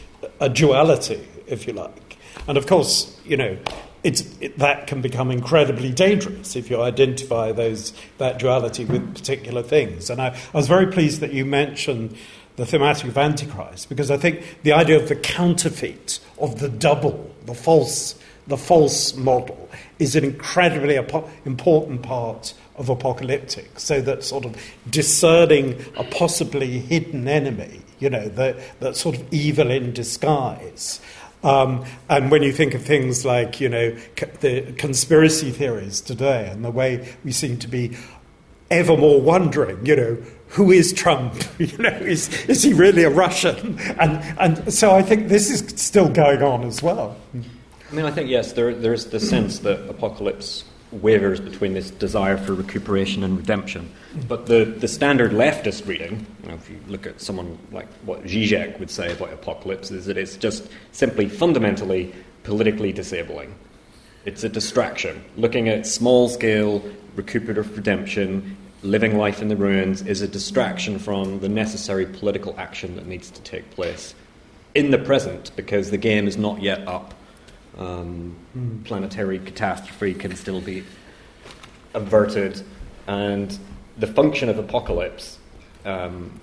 [0.40, 2.18] a duality, if you like.
[2.46, 3.56] And of course, you know,
[4.02, 10.10] it, that can become incredibly dangerous if you identify those, that duality with particular things.
[10.10, 12.16] And I, I was very pleased that you mentioned
[12.56, 17.34] the thematic of Antichrist, because I think the idea of the counterfeit, of the double,
[17.46, 23.78] the false, the false model, is an incredibly important part of apocalyptic.
[23.78, 24.56] So that sort of
[24.88, 31.00] discerning a possibly hidden enemy, you know, that, that sort of evil in disguise.
[31.44, 33.96] Um, and when you think of things like, you know,
[34.40, 37.96] the conspiracy theories today and the way we seem to be
[38.70, 40.18] ever more wondering, you know,
[40.52, 41.34] who is Trump?
[41.58, 43.78] You know, is, is he really a Russian?
[43.98, 47.16] And, and so I think this is still going on as well.
[47.34, 52.36] I mean, I think, yes, there, there's the sense that apocalypse wavers between this desire
[52.36, 53.90] for recuperation and redemption.
[54.28, 58.24] But the, the standard leftist reading, you know, if you look at someone like what
[58.24, 63.54] Zizek would say about apocalypse, is that it's just simply fundamentally politically disabling.
[64.24, 65.24] It's a distraction.
[65.36, 66.82] Looking at small scale
[67.14, 72.96] recuperative redemption living life in the ruins is a distraction from the necessary political action
[72.96, 74.14] that needs to take place
[74.74, 77.14] in the present because the game is not yet up.
[77.78, 78.36] Um.
[78.84, 80.84] Planetary catastrophe can still be
[81.94, 82.62] averted,
[83.06, 83.58] and
[83.96, 85.38] the function of apocalypse.
[85.84, 86.40] Um,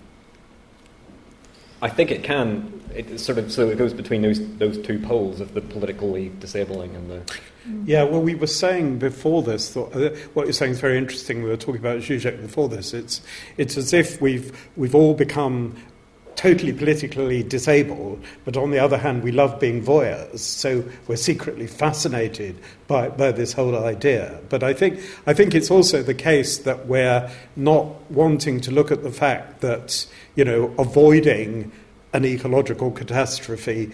[1.82, 2.82] I think it can.
[2.96, 6.96] It sort of so it goes between those those two poles of the politically disabling
[6.96, 7.22] and the
[7.86, 11.44] yeah, well, we were saying before this, uh, what you're saying is very interesting.
[11.44, 12.94] We were talking about Zizek before this.
[12.94, 13.22] It's,
[13.58, 15.76] it's as if we've, we've all become
[16.40, 21.68] totally politically disabled, but on the other hand, we love being voyeurs, so we're secretly
[21.68, 22.56] fascinated
[22.88, 24.40] by, by this whole idea.
[24.48, 28.90] But I think, I think it's also the case that we're not wanting to look
[28.90, 31.74] at the fact that, you know, avoiding
[32.14, 33.92] an ecological catastrophe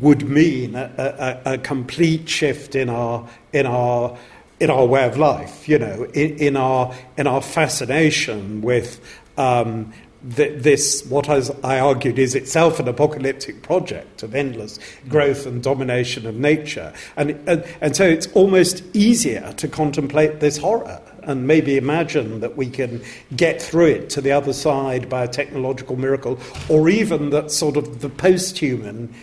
[0.00, 4.16] would mean a, a, a complete shift in our, in our
[4.60, 9.00] in our way of life, you know, in, in our in our fascination with
[9.36, 16.26] um, this, what I argued, is itself an apocalyptic project of endless growth and domination
[16.26, 16.92] of nature.
[17.16, 22.56] And, and, and so it's almost easier to contemplate this horror and maybe imagine that
[22.56, 23.00] we can
[23.36, 27.76] get through it to the other side by a technological miracle, or even that sort
[27.76, 29.14] of the post human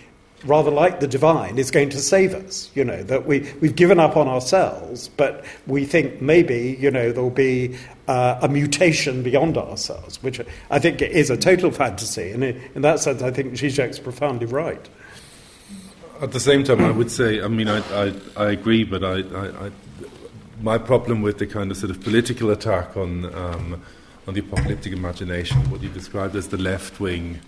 [0.46, 2.70] rather like the divine, is going to save us.
[2.74, 7.12] You know, that we, we've given up on ourselves, but we think maybe, you know,
[7.12, 7.78] there'll be
[8.08, 12.32] uh, a mutation beyond ourselves, which I think is a total fantasy.
[12.32, 14.90] And in that sense, I think Zizek's profoundly right.
[16.22, 19.20] At the same time, I would say, I mean, I, I, I agree, but I,
[19.20, 19.72] I,
[20.62, 23.82] my problem with the kind of sort of political attack on, um,
[24.28, 27.40] on the apocalyptic imagination, what you described as the left wing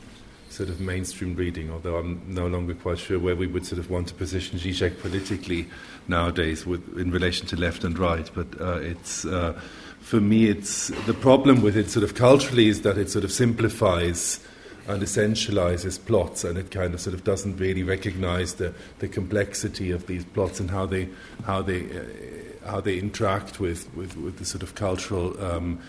[0.52, 3.90] sort of mainstream reading, although I'm no longer quite sure where we would sort of
[3.90, 5.68] want to position Zizek politically
[6.08, 8.30] nowadays with, in relation to left and right.
[8.36, 9.60] But uh, it's, uh,
[10.02, 13.32] for me, it's, the problem with it sort of culturally is that it sort of
[13.32, 14.40] simplifies
[14.88, 19.92] and essentializes plots, and it kind of sort of doesn't really recognize the, the complexity
[19.92, 21.08] of these plots and how they,
[21.46, 25.80] how they, uh, how they interact with, with, with the sort of cultural um,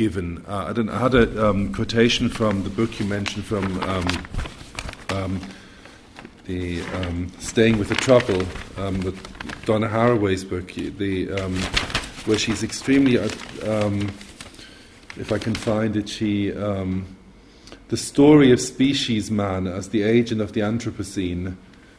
[0.00, 0.42] given.
[0.48, 4.06] Uh, I, I, had a um, quotation from the book you mentioned from um,
[5.10, 5.40] um,
[6.46, 8.42] the um, Staying with the Trouble,
[8.78, 9.18] um, with
[9.66, 11.26] Donna Haraway's book, the,
[12.24, 13.28] where she's extremely, uh,
[15.18, 16.48] if I can find it, she.
[16.50, 21.56] the story of species man as the agent of the Anthropocene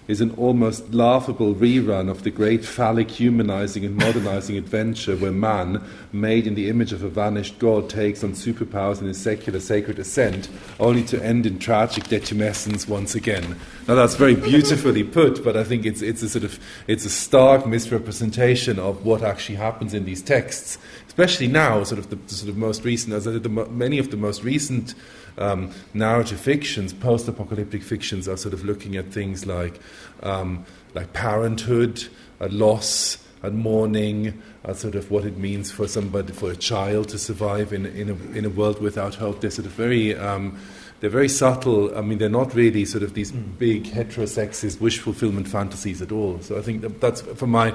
[0.08, 5.82] is an almost laughable rerun of the great phallic humanizing and modernizing adventure where man,
[6.12, 10.00] made in the image of a vanished god, takes on superpowers in his secular sacred
[10.00, 10.50] ascent,
[10.80, 13.58] only to end in tragic detumescence once again.
[13.88, 17.10] Now that's very beautifully put, but I think it's, it's a sort of it's a
[17.10, 20.78] stark misrepresentation of what actually happens in these texts,
[21.12, 24.16] especially now, sort of the, the sort of most recent, as the, many of the
[24.18, 24.96] most recent
[25.38, 29.82] um, narrative fictions, post-apocalyptic fictions, are sort of looking at things like
[30.24, 32.08] um, like parenthood,
[32.40, 37.20] loss, at mourning, at sort of what it means for somebody, for a child to
[37.20, 39.42] survive in in a, in a world without hope.
[39.42, 40.58] They're sort of very um,
[41.02, 41.98] they're very subtle.
[41.98, 43.58] I mean, they're not really sort of these mm.
[43.58, 46.40] big heterosexist wish fulfillment fantasies at all.
[46.42, 47.74] So I think that that's from my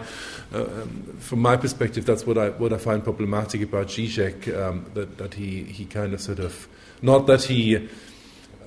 [0.55, 4.57] uh, um, from my perspective, that's what I what I find problematic about Zizek.
[4.57, 6.68] Um, that that he he kind of sort of
[7.03, 7.89] not that he,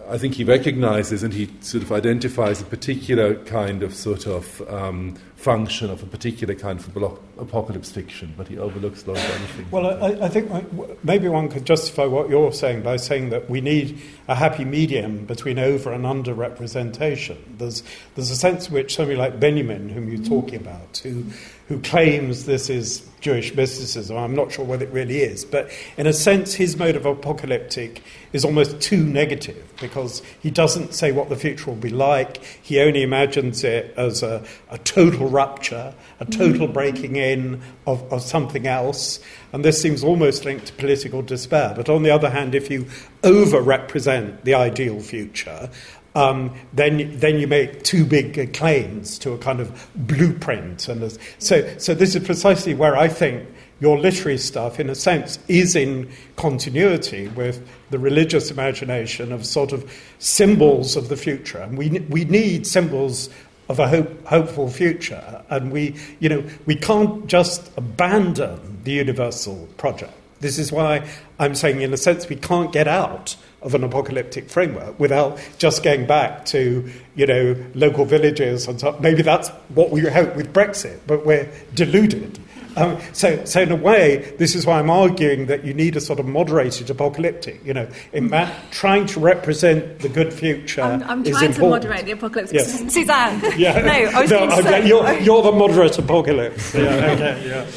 [0.10, 4.62] I think he recognizes and he sort of identifies a particular kind of sort of
[4.70, 6.98] um, function of a particular kind of
[7.38, 9.72] apocalypse fiction, but he overlooks lot of other things.
[9.72, 13.62] Well, I, I, think maybe one could justify what you're saying by saying that we
[13.62, 17.38] need a happy medium between over and under representation.
[17.58, 17.84] There's,
[18.16, 21.24] there's a sense in which somebody like Benjamin, whom you're talking about, who,
[21.70, 24.18] who claims this is Jewish mysticism.
[24.18, 28.02] I'm not sure what it really is, but in a sense, his mode of apocalyptic
[28.34, 32.44] is almost too negative because he doesn't say what the future will be like.
[32.44, 36.74] He only imagines it as a, a total rupture, a total mm.
[36.74, 39.20] breaking in of, of something else.
[39.54, 41.74] And this seems almost linked to political despair.
[41.76, 42.88] But on the other hand, if you
[43.24, 45.70] over represent the ideal future,
[46.16, 50.88] um, then, then you make too big claims to a kind of blueprint.
[50.88, 53.48] And so, so this is precisely where I think
[53.80, 59.72] your literary stuff, in a sense, is in continuity with the religious imagination of sort
[59.72, 59.90] of
[60.20, 61.60] symbols of the future.
[61.60, 63.30] And we, we need symbols
[63.70, 65.44] of a hope, hopeful future.
[65.50, 70.14] And we, you know, we can't just abandon the universal project.
[70.42, 71.08] This is why
[71.38, 75.84] I'm saying, in a sense, we can't get out of an apocalyptic framework without just
[75.84, 80.54] going back to, you know, local villages and so maybe that's what we hope with
[80.54, 82.40] Brexit, but we're deluded.
[82.76, 86.02] Um, so, so in a way, this is why I'm arguing that you need a
[86.02, 87.64] sort of moderated apocalyptic.
[87.66, 90.82] You know, in ma- trying to represent the good future.
[90.82, 91.84] I'm, I'm is trying important.
[91.84, 92.54] to moderate the apocalypse.
[92.54, 92.80] Yes.
[92.94, 93.42] Suzanne.
[93.58, 93.82] Yeah.
[93.82, 94.88] no, I was no, going to say.
[94.88, 96.74] You're, you're the moderate apocalypse.
[96.74, 97.12] yeah.
[97.12, 97.48] Okay.
[97.48, 97.68] Yeah.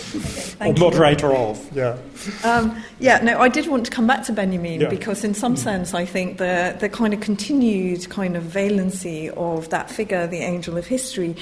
[0.62, 1.76] Okay, or moderator of.
[1.76, 1.98] Yeah.
[2.44, 4.88] Um, yeah, no, I did want to come back to Benjamin yeah.
[4.88, 9.70] because, in some sense, I think the, the kind of continued kind of valency of
[9.70, 11.34] that figure, the angel of history,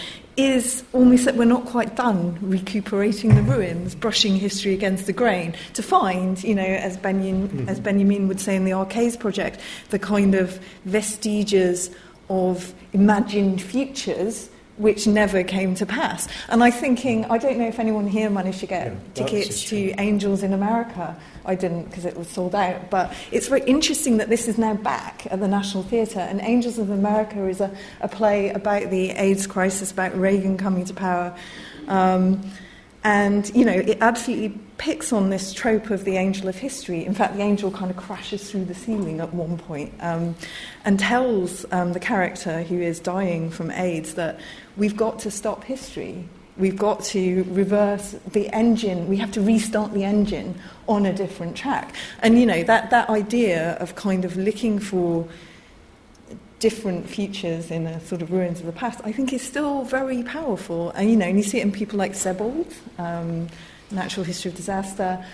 [0.47, 5.55] is almost that we're not quite done recuperating the ruins, brushing history against the grain,
[5.75, 7.69] to find, you know, as Benjamin, mm-hmm.
[7.69, 9.61] as Benjamin would say in the Arcades project,
[9.91, 11.91] the kind of vestiges
[12.29, 16.27] of imagined futures which never came to pass.
[16.49, 19.91] And I'm thinking, I don't know if anyone here managed to get yeah, tickets to
[19.99, 21.15] Angels in America.
[21.51, 22.91] I didn't because it was sold out.
[22.91, 26.21] But it's very interesting that this is now back at the National Theatre.
[26.21, 30.85] And Angels of America is a, a play about the AIDS crisis, about Reagan coming
[30.85, 31.37] to power.
[31.89, 32.49] Um,
[33.03, 37.05] and, you know, it absolutely picks on this trope of the angel of history.
[37.05, 40.37] In fact, the angel kind of crashes through the ceiling at one point, um,
[40.85, 44.39] and tells um, the character who is dying from AIDS that
[44.77, 46.29] we've got to stop history.
[46.61, 49.09] We've got to reverse the engine.
[49.09, 51.95] We have to restart the engine on a different track.
[52.21, 55.27] And, you know, that, that idea of kind of looking for
[56.59, 60.23] different futures in a sort of ruins of the past, I think is still very
[60.23, 60.91] powerful.
[60.91, 62.67] And you know, and you see it in people like Sebald,
[62.99, 63.49] um,
[63.91, 65.25] Natural History of Disaster.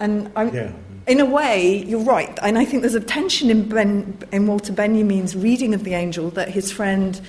[0.00, 0.72] And yeah.
[1.06, 2.38] in a way, you're right.
[2.42, 6.30] And I think there's a tension in, ben, in Walter Benjamin's reading of the angel
[6.30, 7.20] that his friend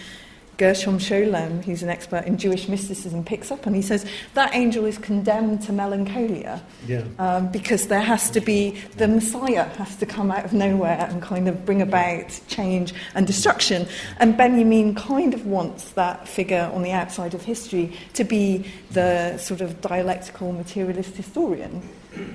[0.58, 4.86] Gershom Scholem, who's an expert in Jewish mysticism, picks up and he says that angel
[4.86, 7.04] is condemned to melancholia yeah.
[7.20, 11.22] um, because there has to be the Messiah has to come out of nowhere and
[11.22, 13.88] kind of bring about change and destruction.
[14.18, 19.38] And Benjamin kind of wants that figure on the outside of history to be the
[19.38, 21.82] sort of dialectical materialist historian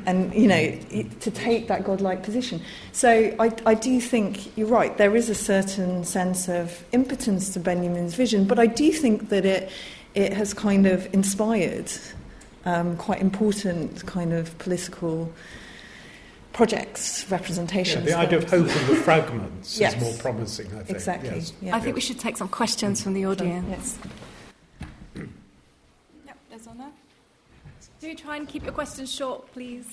[0.07, 2.61] and you know to take that godlike position.
[2.93, 4.97] So I, I do think you're right.
[4.97, 9.45] There is a certain sense of impotence to Benjamin's vision, but I do think that
[9.45, 9.71] it
[10.15, 11.91] it has kind of inspired
[12.65, 15.33] um, quite important kind of political
[16.53, 18.07] projects, representations.
[18.07, 19.95] Yeah, the idea of hope in the fragments yes.
[19.95, 20.91] is more promising, I think.
[20.91, 21.31] Exactly.
[21.31, 21.53] Yes.
[21.63, 21.77] Yeah.
[21.77, 23.67] I think we should take some questions from the audience.
[23.69, 23.99] Yes.
[28.01, 29.85] Do try and keep your questions short, please.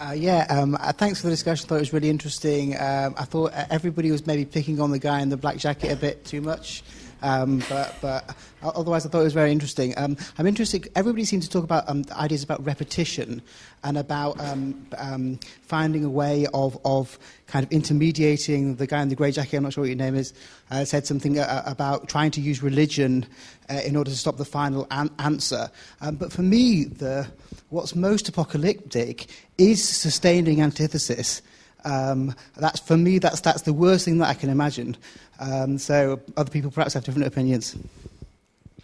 [0.00, 1.64] Uh, yeah, um, uh, thanks for the discussion.
[1.64, 2.74] I thought it was really interesting.
[2.74, 5.92] Um, I thought uh, everybody was maybe picking on the guy in the black jacket
[5.92, 6.82] a bit too much.
[7.22, 9.94] Um, but, but otherwise, I thought it was very interesting.
[9.96, 13.42] Um, I'm interested, everybody seems to talk about um, ideas about repetition
[13.84, 18.76] and about um, um, finding a way of, of kind of intermediating.
[18.76, 20.32] The guy in the grey jacket, I'm not sure what your name is,
[20.70, 23.26] uh, said something uh, about trying to use religion
[23.68, 25.70] uh, in order to stop the final an- answer.
[26.00, 27.26] Um, but for me, the,
[27.70, 29.26] what's most apocalyptic
[29.58, 31.42] is sustaining antithesis.
[31.84, 33.18] Um, that's for me.
[33.18, 34.98] That's that's the worst thing that I can imagine.
[35.40, 37.74] Um, so other people perhaps have different opinions.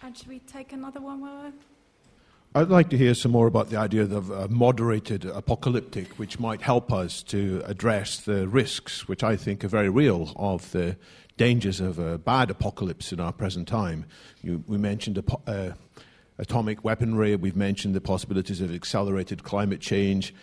[0.02, 1.52] And should we take another one?
[2.54, 6.62] I'd like to hear some more about the idea of a moderated apocalyptic, which might
[6.62, 10.96] help us to address the risks, which I think are very real, of the
[11.36, 14.06] dangers of a bad apocalypse in our present time.
[14.42, 15.72] You, we mentioned uh,
[16.38, 20.34] atomic weaponry, we've mentioned the possibilities of accelerated climate change.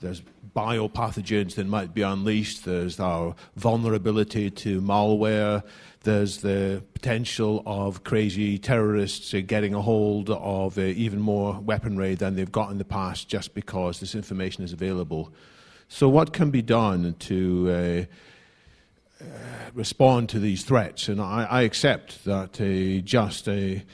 [0.00, 0.22] There's
[0.56, 2.64] biopathogens that might be unleashed.
[2.64, 5.62] There's our vulnerability to malware.
[6.02, 12.50] There's the potential of crazy terrorists getting a hold of even more weaponry than they've
[12.50, 15.32] got in the past just because this information is available.
[15.88, 18.08] So, what can be done to
[19.20, 19.26] uh, uh,
[19.74, 21.08] respond to these threats?
[21.08, 23.84] And I, I accept that uh, just a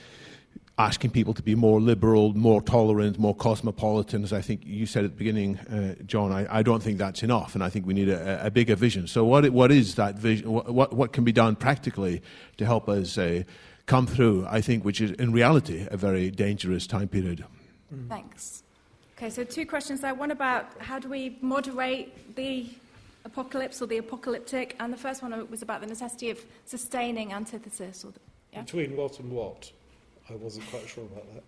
[0.78, 5.04] asking people to be more liberal, more tolerant, more cosmopolitan, as I think you said
[5.04, 7.92] at the beginning, uh, John, I, I, don't think that's enough, and I think we
[7.92, 9.06] need a, a bigger vision.
[9.06, 10.50] So, what, what is that vision?
[10.50, 12.22] What, what can be done practically
[12.56, 13.42] to help us uh,
[13.86, 17.44] come through, I think, which is in reality a very dangerous time period?
[17.94, 18.08] Mm.
[18.08, 18.62] Thanks.
[19.16, 20.14] Okay, so two questions there.
[20.14, 22.66] One about how do we moderate the
[23.24, 28.04] apocalypse or the apocalyptic, and the first one was about the necessity of sustaining antithesis.
[28.04, 28.20] Or the,
[28.52, 28.62] yeah?
[28.62, 29.70] Between what and what?
[30.30, 31.42] I wasn't quite sure about that.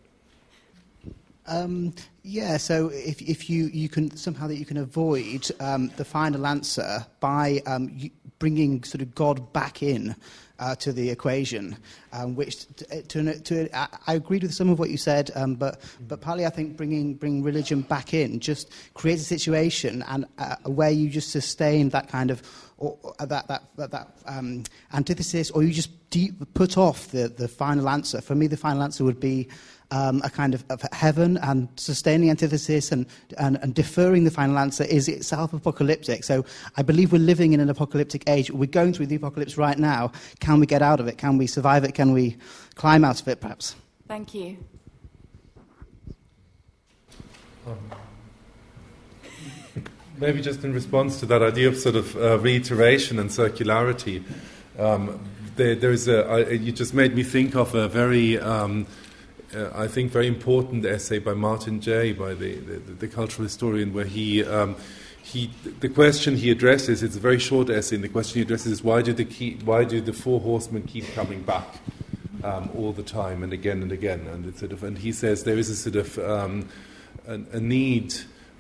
[1.47, 6.05] Um, yeah, so if, if you, you can somehow that you can avoid um, the
[6.05, 10.17] final answer by um, bringing sort of God back in
[10.59, 11.77] uh, to the equation,
[12.13, 13.69] um, which to, to, to,
[14.07, 17.15] I agreed with some of what you said, um, but but partly I think bringing
[17.15, 22.09] bring religion back in just creates a situation and uh, where you just sustain that
[22.09, 22.43] kind of
[22.79, 27.29] or, or that that that, that um, antithesis, or you just deep, put off the
[27.29, 28.21] the final answer.
[28.21, 29.49] For me, the final answer would be
[29.91, 33.07] um, a kind of, of, heaven and sustaining antithesis and,
[33.39, 36.25] and, and, deferring the final answer is itself apocalyptic.
[36.25, 36.45] So
[36.77, 38.51] I believe we're living in an apocalyptic age.
[38.51, 40.11] We're going through the apocalypse right now.
[40.41, 41.19] Can we get out of it?
[41.19, 41.95] Can we survive it?
[41.95, 42.37] Can we
[42.75, 43.77] climb out of it, perhaps?
[44.09, 44.57] Thank you.
[47.67, 47.79] Um,
[50.19, 54.23] maybe just in response to that idea of sort of uh, reiteration and circularity.
[54.79, 55.21] Um,
[55.57, 58.87] there, there's a, uh, you just made me think of a very, um,
[59.55, 63.93] uh, I think, very important essay by Martin Jay, by the, the, the cultural historian,
[63.93, 64.77] where he, um,
[65.23, 65.51] he,
[65.81, 68.85] the question he addresses, it's a very short essay, and the question he addresses is
[68.85, 71.67] why do the, why do the four horsemen keep coming back
[72.43, 74.27] um, all the time and again and again?
[74.27, 76.69] And, sort of, and he says there is a sort of um,
[77.27, 78.15] a, a need.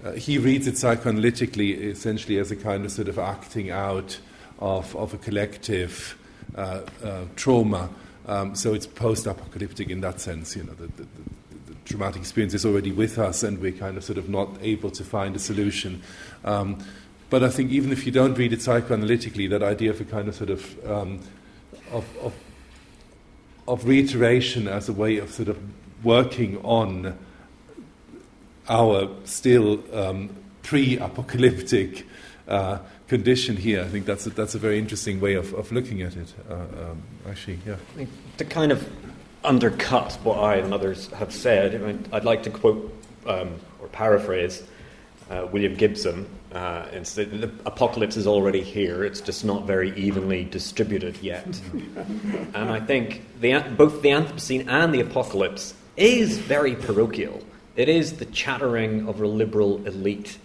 [0.04, 4.18] Uh, he reads it psychoanalytically, essentially as a kind of sort of acting out
[4.58, 6.18] of, of a collective
[6.56, 7.88] uh, uh, trauma.
[8.26, 10.56] Um, so it's post-apocalyptic in that sense.
[10.56, 14.04] You know, the, the, the, traumatic experience is already with us, and we're kind of
[14.04, 16.02] sort of not able to find a solution.
[16.44, 16.78] Um,
[17.28, 20.28] but I think even if you don't read it psychoanalytically, that idea of a kind
[20.28, 21.20] of sort of um,
[21.92, 22.34] of, of,
[23.68, 25.58] of reiteration as a way of sort of
[26.02, 27.18] working on
[28.68, 30.30] our still um,
[30.62, 32.06] pre-apocalyptic
[32.48, 32.78] uh,
[33.08, 33.82] condition here.
[33.82, 36.54] I think that's a, that's a very interesting way of, of looking at it, uh,
[36.54, 37.76] um, actually, yeah.
[38.38, 38.88] To kind of
[39.44, 42.92] undercut what I and others have said, I mean, I'd like to quote
[43.26, 44.62] um, or paraphrase
[45.30, 46.26] uh, William Gibson.
[46.52, 51.46] Uh, the apocalypse is already here, it's just not very evenly distributed yet.
[52.54, 57.42] and I think the, both the Anthropocene and the apocalypse is very parochial.
[57.76, 60.38] It is the chattering of a liberal elite.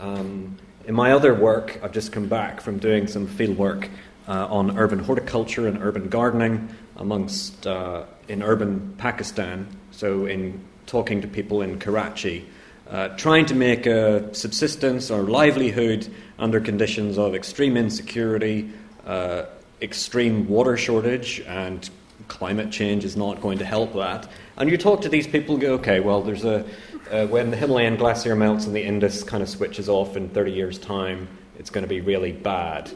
[0.00, 3.90] Um, in my other work, I've just come back from doing some field work
[4.26, 9.66] uh, on urban horticulture and urban gardening amongst uh, in urban Pakistan.
[9.90, 12.48] So, in talking to people in Karachi,
[12.88, 16.08] uh, trying to make a subsistence or livelihood
[16.38, 18.70] under conditions of extreme insecurity,
[19.06, 19.44] uh,
[19.82, 21.90] extreme water shortage, and
[22.32, 24.26] climate change is not going to help that.
[24.56, 26.64] And you talk to these people, go, okay, well, there's a
[27.10, 30.52] uh, when the Himalayan glacier melts and the Indus kind of switches off in 30
[30.52, 31.28] years' time,
[31.58, 32.90] it's going to be really bad.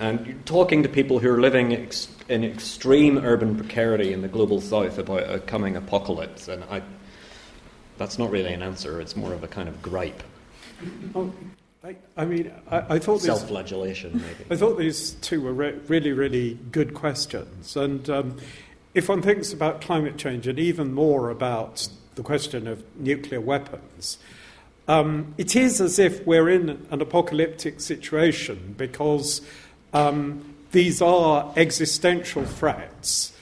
[0.00, 4.28] And you're talking to people who are living ex- in extreme urban precarity in the
[4.28, 6.82] global south about a coming apocalypse, and I,
[7.98, 10.22] that's not really an answer, it's more of a kind of gripe.
[11.14, 11.32] Oh,
[11.86, 14.44] I, I, mean, I, I thought self flagellation, maybe.
[14.50, 17.76] I thought these two were re- really, really good questions.
[17.76, 18.38] And um,
[18.94, 24.18] if one thinks about climate change and even more about the question of nuclear weapons,
[24.88, 29.40] um, it is as if we're in an apocalyptic situation because
[29.92, 33.32] um, these are existential threats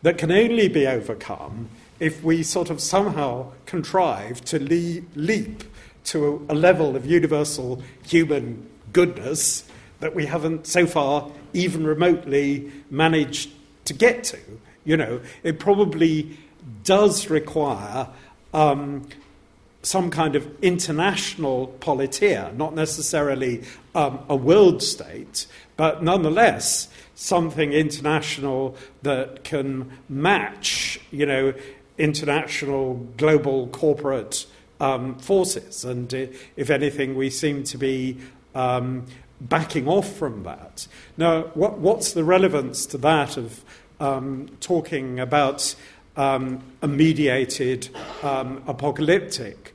[0.00, 1.68] that can only be overcome
[1.98, 5.64] if we sort of somehow contrive to le- leap
[6.04, 9.64] to a, a level of universal human goodness
[10.00, 13.50] that we haven't so far even remotely managed
[13.84, 14.38] to get to.
[14.84, 16.38] You know, it probably
[16.84, 18.08] does require
[18.52, 19.06] um,
[19.82, 23.62] some kind of international politia, not necessarily
[23.94, 25.46] um, a world state,
[25.76, 31.52] but nonetheless something international that can match, you know,
[31.98, 34.46] international global corporate
[34.80, 35.84] um, forces.
[35.84, 36.26] And uh,
[36.56, 38.18] if anything, we seem to be
[38.54, 39.06] um,
[39.40, 40.86] backing off from that.
[41.16, 43.64] Now, what, what's the relevance to that of
[44.00, 45.74] um, talking about
[46.16, 47.88] um, a mediated
[48.22, 49.74] um, apocalyptic.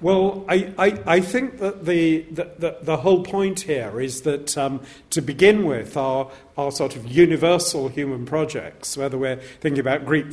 [0.00, 4.80] Well, I, I, I, think that the, the, the, whole point here is that um,
[5.10, 10.26] to begin with, our, our sort of universal human projects, whether we're thinking about Greek,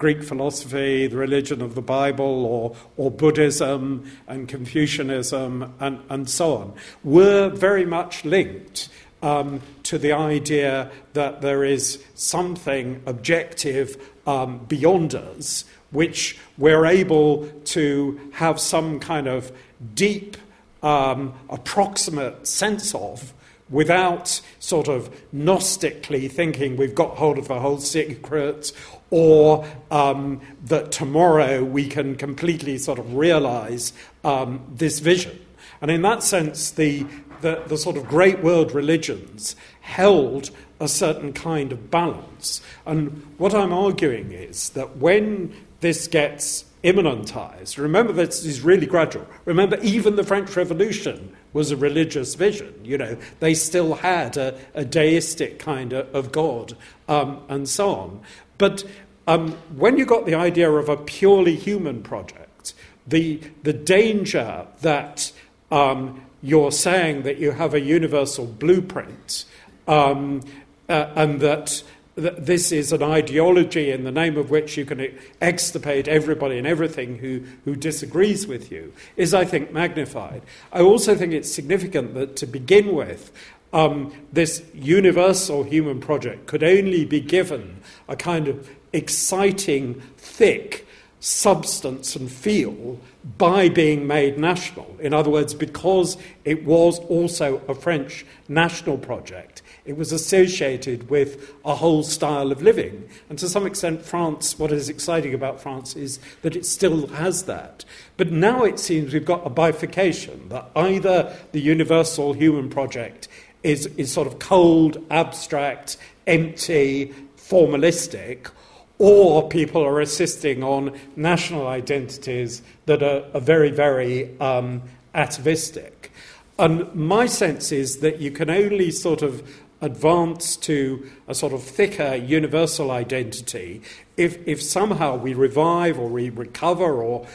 [0.00, 6.56] Greek philosophy, the religion of the Bible, or, or Buddhism and Confucianism, and, and so
[6.56, 6.72] on,
[7.04, 8.88] were very much linked
[9.22, 17.46] um, to the idea that there is something objective um, beyond us, which we're able
[17.66, 19.52] to have some kind of
[19.94, 20.38] deep,
[20.82, 23.34] um, approximate sense of
[23.68, 28.72] without sort of gnostically thinking we've got hold of the whole secret
[29.10, 33.92] or um, that tomorrow we can completely sort of realize
[34.24, 35.38] um, this vision.
[35.80, 37.06] And in that sense, the,
[37.40, 42.60] the, the sort of great world religions held a certain kind of balance.
[42.86, 49.26] And what I'm arguing is that when this gets immanentized, remember this is really gradual.
[49.44, 52.74] Remember, even the French Revolution was a religious vision.
[52.82, 56.76] You know, they still had a, a deistic kind of, of God
[57.08, 58.20] um, and so on.
[58.60, 58.84] But
[59.26, 62.74] um, when you got the idea of a purely human project,
[63.06, 65.32] the, the danger that
[65.70, 69.46] um, you're saying that you have a universal blueprint
[69.88, 70.42] um,
[70.90, 71.82] uh, and that
[72.16, 77.16] this is an ideology in the name of which you can extirpate everybody and everything
[77.16, 80.42] who, who disagrees with you is, I think, magnified.
[80.70, 83.32] I also think it's significant that to begin with,
[83.72, 90.86] um, this universal human project could only be given a kind of exciting, thick
[91.20, 92.98] substance and feel
[93.36, 94.96] by being made national.
[95.00, 96.16] In other words, because
[96.46, 102.62] it was also a French national project, it was associated with a whole style of
[102.62, 103.06] living.
[103.28, 107.44] And to some extent, France, what is exciting about France is that it still has
[107.44, 107.84] that.
[108.16, 113.28] But now it seems we've got a bifurcation that either the universal human project
[113.62, 115.96] is, is sort of cold, abstract,
[116.26, 118.50] empty, formalistic,
[118.98, 124.82] or people are insisting on national identities that are, are very, very um,
[125.14, 126.12] atavistic.
[126.58, 129.42] And my sense is that you can only sort of
[129.80, 133.80] advance to a sort of thicker universal identity
[134.16, 137.26] if, if somehow we revive or we recover or,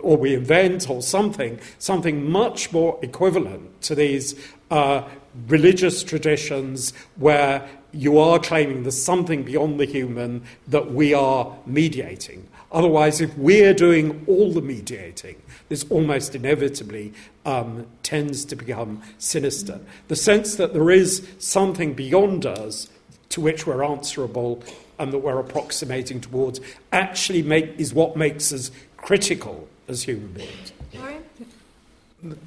[0.00, 4.36] or we invent or something, something much more equivalent to these
[4.70, 5.02] uh,
[5.46, 12.46] religious traditions where you are claiming there's something beyond the human that we are mediating.
[12.70, 17.12] Otherwise, if we're doing all the mediating, this almost inevitably
[17.46, 19.80] um, tends to become sinister.
[20.08, 22.88] The sense that there is something beyond us
[23.30, 24.62] to which we're answerable
[24.98, 26.60] and that we're approximating towards
[26.92, 30.72] actually make, is what makes us critical as human beings.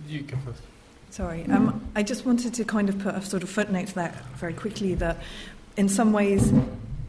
[0.07, 0.61] You go first.
[1.11, 4.15] Sorry, um, I just wanted to kind of put a sort of footnote to that
[4.37, 5.17] very quickly that
[5.75, 6.53] in some ways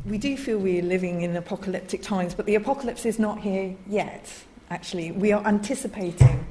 [0.05, 4.29] we do feel we're living in apocalyptic times, but the apocalypse is not here yet,
[4.71, 5.13] actually.
[5.13, 6.45] We are anticipating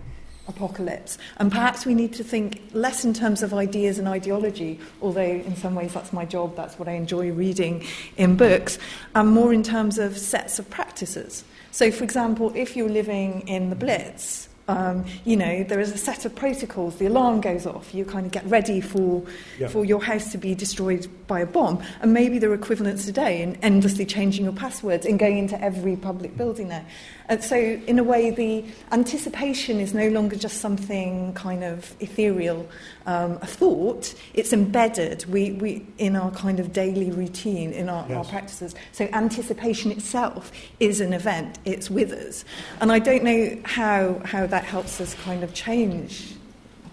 [0.48, 1.18] apocalypse.
[1.40, 5.58] And perhaps we need to think less in terms of ideas and ideology, although in
[5.58, 8.80] some ways that's my job, that's what I enjoy reading in books,
[9.14, 11.44] and more in terms of sets of practices.
[11.72, 15.98] So, for example, if you're living in the Blitz, um, you know, there is a
[15.98, 16.98] set of protocols.
[16.98, 17.94] The alarm goes off.
[17.94, 19.24] You kind of get ready for,
[19.60, 19.68] yeah.
[19.68, 21.84] for your house to be destroyed by a bomb.
[22.02, 25.96] And maybe there are equivalents today in endlessly changing your passwords and going into every
[25.96, 26.86] public building now.
[27.28, 32.68] And so, in a way, the anticipation is no longer just something kind of ethereal,
[33.06, 34.14] um, a thought.
[34.34, 38.18] It's embedded we, we, in our kind of daily routine, in our, yes.
[38.18, 38.76] our practices.
[38.92, 42.46] So, anticipation itself is an event, it's with us.
[42.80, 46.36] And I don't know how, how that helps us kind of change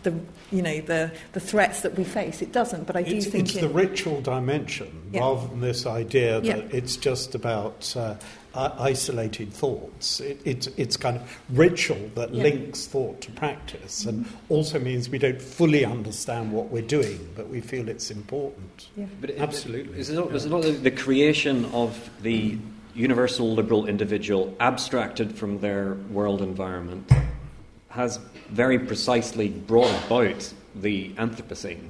[0.02, 0.14] the
[0.51, 2.40] you know the, the threats that we face.
[2.40, 5.20] It doesn't, but I do it's, think it's it, the ritual dimension yeah.
[5.20, 6.76] rather than this idea that yeah.
[6.76, 8.14] it's just about uh,
[8.54, 10.20] Uh, isolated thoughts.
[10.20, 12.44] It, it, it's kind of ritual that yeah.
[12.44, 17.48] links thought to practice and also means we don't fully understand what we're doing, but
[17.50, 18.88] we feel it's important.
[18.96, 19.04] Yeah.
[19.20, 19.98] But it, Absolutely.
[19.98, 22.58] Is it not, is it not the, the creation of the
[22.94, 27.10] universal liberal individual abstracted from their world environment
[27.90, 28.18] has
[28.48, 31.88] very precisely brought about the Anthropocene.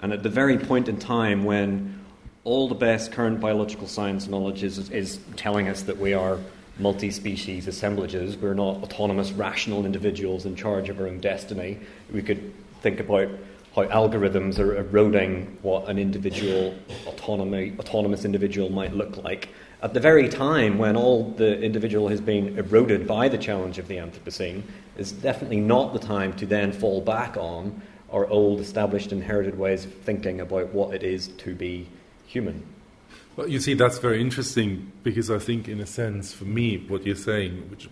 [0.00, 1.99] And at the very point in time when
[2.44, 6.38] all the best current biological science knowledge is, is telling us that we are
[6.78, 8.36] multi species assemblages.
[8.36, 11.78] We're not autonomous, rational individuals in charge of our own destiny.
[12.10, 13.28] We could think about
[13.76, 16.74] how algorithms are eroding what an individual
[17.06, 19.50] autonomy, autonomous individual might look like.
[19.82, 23.86] At the very time when all the individual has been eroded by the challenge of
[23.86, 24.62] the Anthropocene,
[24.96, 27.80] is definitely not the time to then fall back on
[28.12, 31.86] our old, established, inherited ways of thinking about what it is to be
[32.30, 32.64] human.
[33.36, 37.04] Well, you see, that's very interesting because I think, in a sense, for me, what
[37.04, 37.88] you're saying, which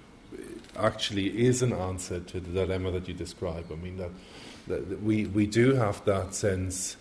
[0.76, 3.66] actually is an answer to the dilemma that you describe.
[3.72, 4.10] I mean, that,
[4.68, 6.96] that we, we do have that sense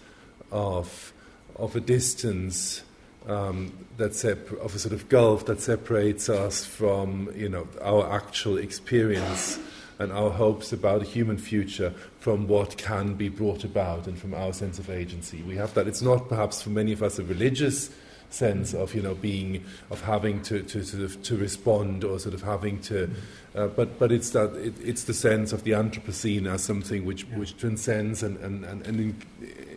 [0.51, 1.14] of,
[1.55, 2.84] of a distance.
[3.27, 8.57] Um, that of a sort of gulf that separates us from you know our actual
[8.57, 9.59] experience
[9.99, 11.93] and our hopes about a human future
[12.28, 15.41] from what can be brought about and from our sense of agency.
[15.44, 15.88] We have that.
[15.88, 17.90] It's not perhaps for many of us a religious
[18.32, 22.36] sense of you know being of having to, to sort of to respond or sort
[22.36, 23.10] of having to
[23.56, 27.24] uh, but but it's that it, it's the sense of the Anthropocene as something which
[27.24, 27.38] yeah.
[27.38, 29.26] which transcends and and, and, and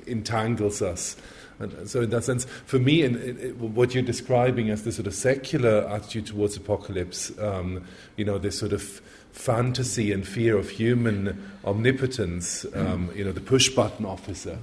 [0.08, 1.14] entangles us
[1.60, 5.06] and so in that sense for me in, in, what you're describing as the sort
[5.06, 7.86] of secular attitude towards apocalypse um,
[8.16, 9.00] you know this sort of
[9.32, 14.58] fantasy and fear of human omnipotence, um, you know, the push button officer,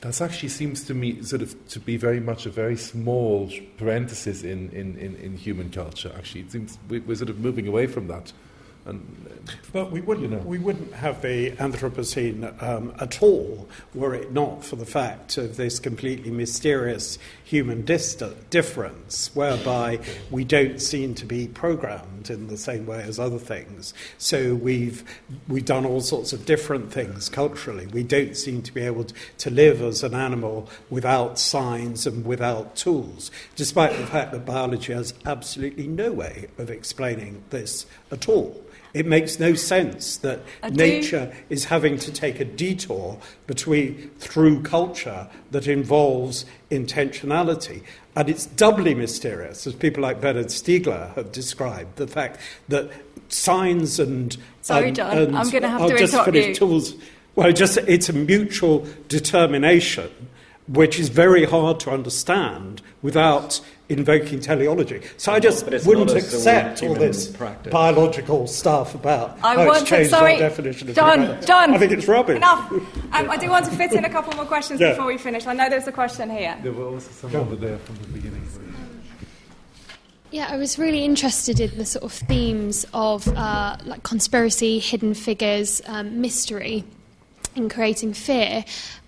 [0.00, 4.42] that actually seems to me sort of to be very much a very small parenthesis
[4.42, 6.42] in, in, in, in human culture, actually.
[6.42, 8.32] It seems we're sort of moving away from that
[8.84, 9.38] and
[9.72, 10.42] But we wouldn't, You know.
[10.42, 15.56] we wouldn't have the Anthropocene um, at all were it not for the fact of
[15.56, 20.00] this completely mysterious human dist- difference, whereby
[20.30, 23.94] we don't seem to be programmed in the same way as other things.
[24.18, 25.04] So we've,
[25.48, 27.86] we've done all sorts of different things culturally.
[27.86, 32.24] We don't seem to be able to, to live as an animal without signs and
[32.24, 38.28] without tools, despite the fact that biology has absolutely no way of explaining this at
[38.28, 38.62] all.
[38.94, 44.10] It makes no sense that I do- nature is having to take a detour between
[44.18, 47.82] through culture that involves intentionality.
[48.14, 52.38] And it's doubly mysterious, as people like Bernard Stiegler have described, the fact
[52.68, 52.90] that
[53.28, 56.54] signs and Sorry, and- John, and- I'm gonna have I'll to just interrupt you.
[56.54, 56.94] tools.
[57.34, 60.10] Well, just it's a mutual determination,
[60.68, 65.02] which is very hard to understand without invoking teleology.
[65.16, 67.72] So I just But wouldn't not a solely accept all this practice.
[67.72, 69.96] biological stuff about I how want it's to.
[69.96, 71.20] changed Sorry, our definition of John.
[71.20, 71.46] humanity.
[71.46, 71.74] John.
[71.74, 72.36] I think it's rubbish.
[72.36, 72.72] Enough.
[72.72, 74.90] Um, I do want to fit in a couple more questions Yeah.
[74.90, 75.46] before we finish.
[75.46, 76.56] I know there's a question here.
[76.62, 78.42] there were also some over there from the beginning.
[80.30, 85.12] Yeah, I was really interested in the sort of themes of uh, like conspiracy, hidden
[85.12, 86.84] figures, um, mystery,
[87.54, 88.64] in creating fear.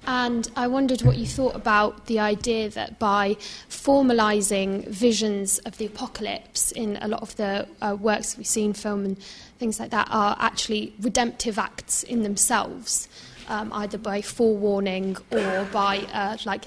[0.07, 3.37] And I wondered what you thought about the idea that by
[3.71, 9.05] formalising visions of the apocalypse in a lot of the uh, works we've seen, film
[9.05, 9.19] and
[9.59, 13.09] things like that, are actually redemptive acts in themselves,
[13.49, 16.67] um, either by forewarning or by uh, like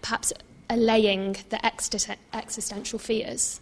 [0.00, 0.32] perhaps
[0.70, 3.60] allaying the existen- existential fears.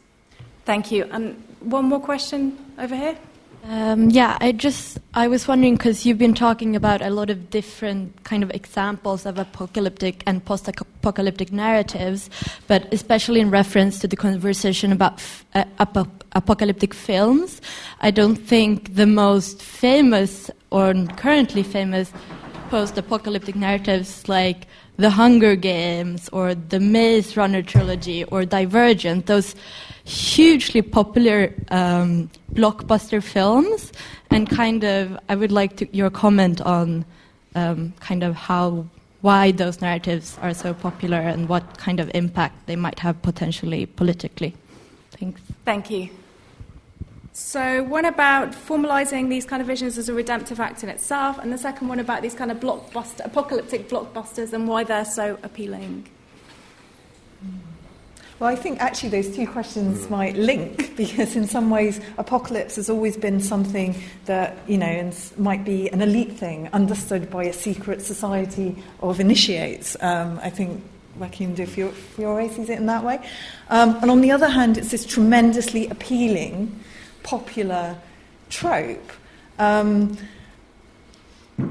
[0.65, 1.05] Thank you.
[1.11, 3.17] And one more question over here.
[3.67, 7.49] Um, yeah, I just I was wondering because you've been talking about a lot of
[7.49, 12.29] different kind of examples of apocalyptic and post-apocalyptic narratives,
[12.67, 17.63] but especially in reference to the conversation about f- uh, apo- apocalyptic films,
[18.03, 22.13] I don't think the most famous or currently famous
[22.69, 24.67] post-apocalyptic narratives like
[24.99, 29.55] The Hunger Games or the Maze Runner trilogy or Divergent, those
[30.05, 33.93] hugely popular um, blockbuster films,
[34.31, 37.05] and kind of I would like to, your comment on
[37.55, 38.87] um, kind of how
[39.23, 43.87] why those narratives are so popular and what kind of impact they might have potentially
[43.87, 44.55] politically.
[45.13, 45.41] Thanks.
[45.65, 46.11] Thank you.
[47.33, 51.53] So, one about formalising these kind of visions as a redemptive act in itself, and
[51.53, 56.07] the second one about these kind of blockbuster, apocalyptic blockbusters and why they're so appealing.
[58.45, 62.91] Well, I think actually those two questions might link because, in some ways, apocalypse has
[62.91, 63.95] always been something
[64.27, 69.97] that, you know, might be an elite thing understood by a secret society of initiates.
[70.03, 70.85] Um, I think
[71.19, 73.27] Joachim de Fior- Fiore sees it in that way.
[73.71, 76.79] Um, and on the other hand, it's this tremendously appealing,
[77.23, 77.97] popular
[78.51, 79.11] trope.
[79.59, 80.19] Um,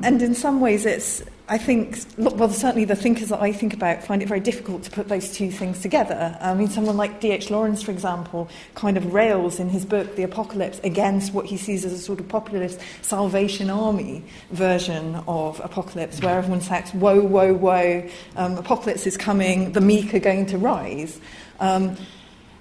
[0.02, 1.22] and in some ways, it's,
[1.54, 4.90] I think, well, certainly the thinkers that I think about find it very difficult to
[4.90, 6.36] put those two things together.
[6.42, 7.52] I mean, someone like D.H.
[7.52, 11.86] Lawrence, for example, kind of rails in his book, The Apocalypse, against what he sees
[11.86, 17.54] as a sort of populist Salvation Army version of Apocalypse, where everyone shouts, woe, woe,
[17.54, 21.22] woe, um, Apocalypse is coming, the meek are going to rise.
[21.60, 21.96] Um,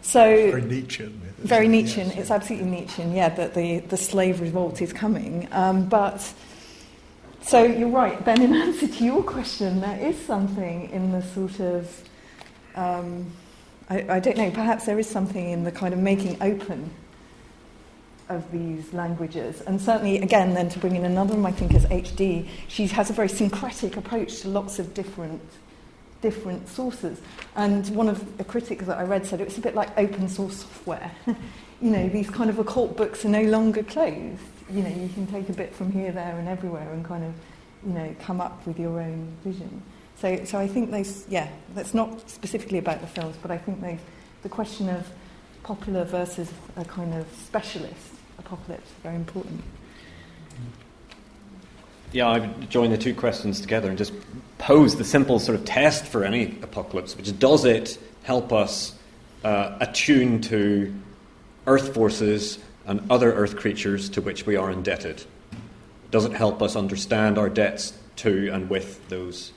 [0.02, 1.19] so, Very Nietzschean.
[1.39, 2.10] very Nietzschean.
[2.10, 5.48] It's absolutely Nietzschean, yeah, that the, the slave revolt is coming.
[5.51, 6.31] Um, but
[7.43, 11.60] so you're right, Ben, in answer to your question, there is something in the sort
[11.60, 12.09] of,
[12.74, 13.31] um,
[13.90, 16.90] I, I don't know, perhaps there is something in the kind of making open
[18.28, 19.60] of these languages.
[19.62, 23.10] And certainly, again, then to bring in another one, I think, is HD, she has
[23.10, 25.43] a very syncretic approach to lots of different
[26.23, 27.20] different sources.
[27.56, 30.28] And one of the critics that I read said it was a bit like open
[30.28, 31.10] source software.
[31.27, 34.40] you know, these kind of occult books are no longer closed.
[34.72, 37.34] You know, you can take a bit from here, there, and everywhere and kind of,
[37.86, 39.82] you know, come up with your own vision.
[40.16, 43.80] So, so I think those, yeah, that's not specifically about the films, but I think
[43.80, 43.98] those,
[44.42, 45.06] the question of
[45.62, 49.62] popular versus a kind of specialist apocalypse is very important.
[52.12, 54.12] Yeah, I would join the two questions together and just
[54.58, 58.94] pose the simple sort of test for any apocalypse, which is does it help us
[59.44, 60.94] uh, attune to
[61.66, 65.24] earth forces and other earth creatures to which we are indebted?
[66.10, 69.52] Does it help us understand our debts to and with those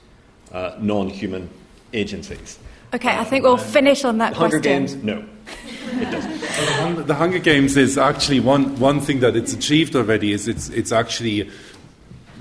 [0.52, 1.50] uh, non human
[1.92, 2.58] agencies?
[2.94, 4.86] Okay, I think we'll finish on that Hunger question.
[4.86, 4.94] Games?
[5.02, 5.24] No,
[6.00, 6.96] it doesn't.
[6.96, 10.68] The The Hunger Games is actually one, one thing that it's achieved already is it's,
[10.70, 11.50] it's actually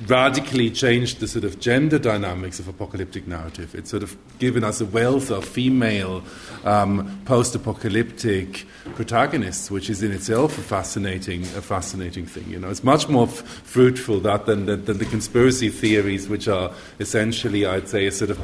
[0.07, 3.73] radically changed the sort of gender dynamics of apocalyptic narrative.
[3.73, 6.23] It's sort of given us a wealth of female
[6.65, 8.65] um, post-apocalyptic
[8.95, 12.47] protagonists, which is in itself a fascinating, a fascinating thing.
[12.49, 16.47] You know, it's much more f- fruitful that than, than, than the conspiracy theories, which
[16.47, 18.39] are essentially, I'd say, a sort of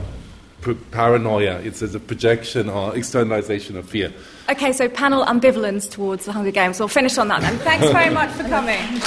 [0.91, 1.59] paranoia.
[1.59, 4.13] It's a projection or externalization of fear.
[4.49, 6.79] Okay, so panel ambivalence towards the Hunger Games.
[6.79, 7.57] We'll finish on that then.
[7.59, 9.01] Thanks very much for coming.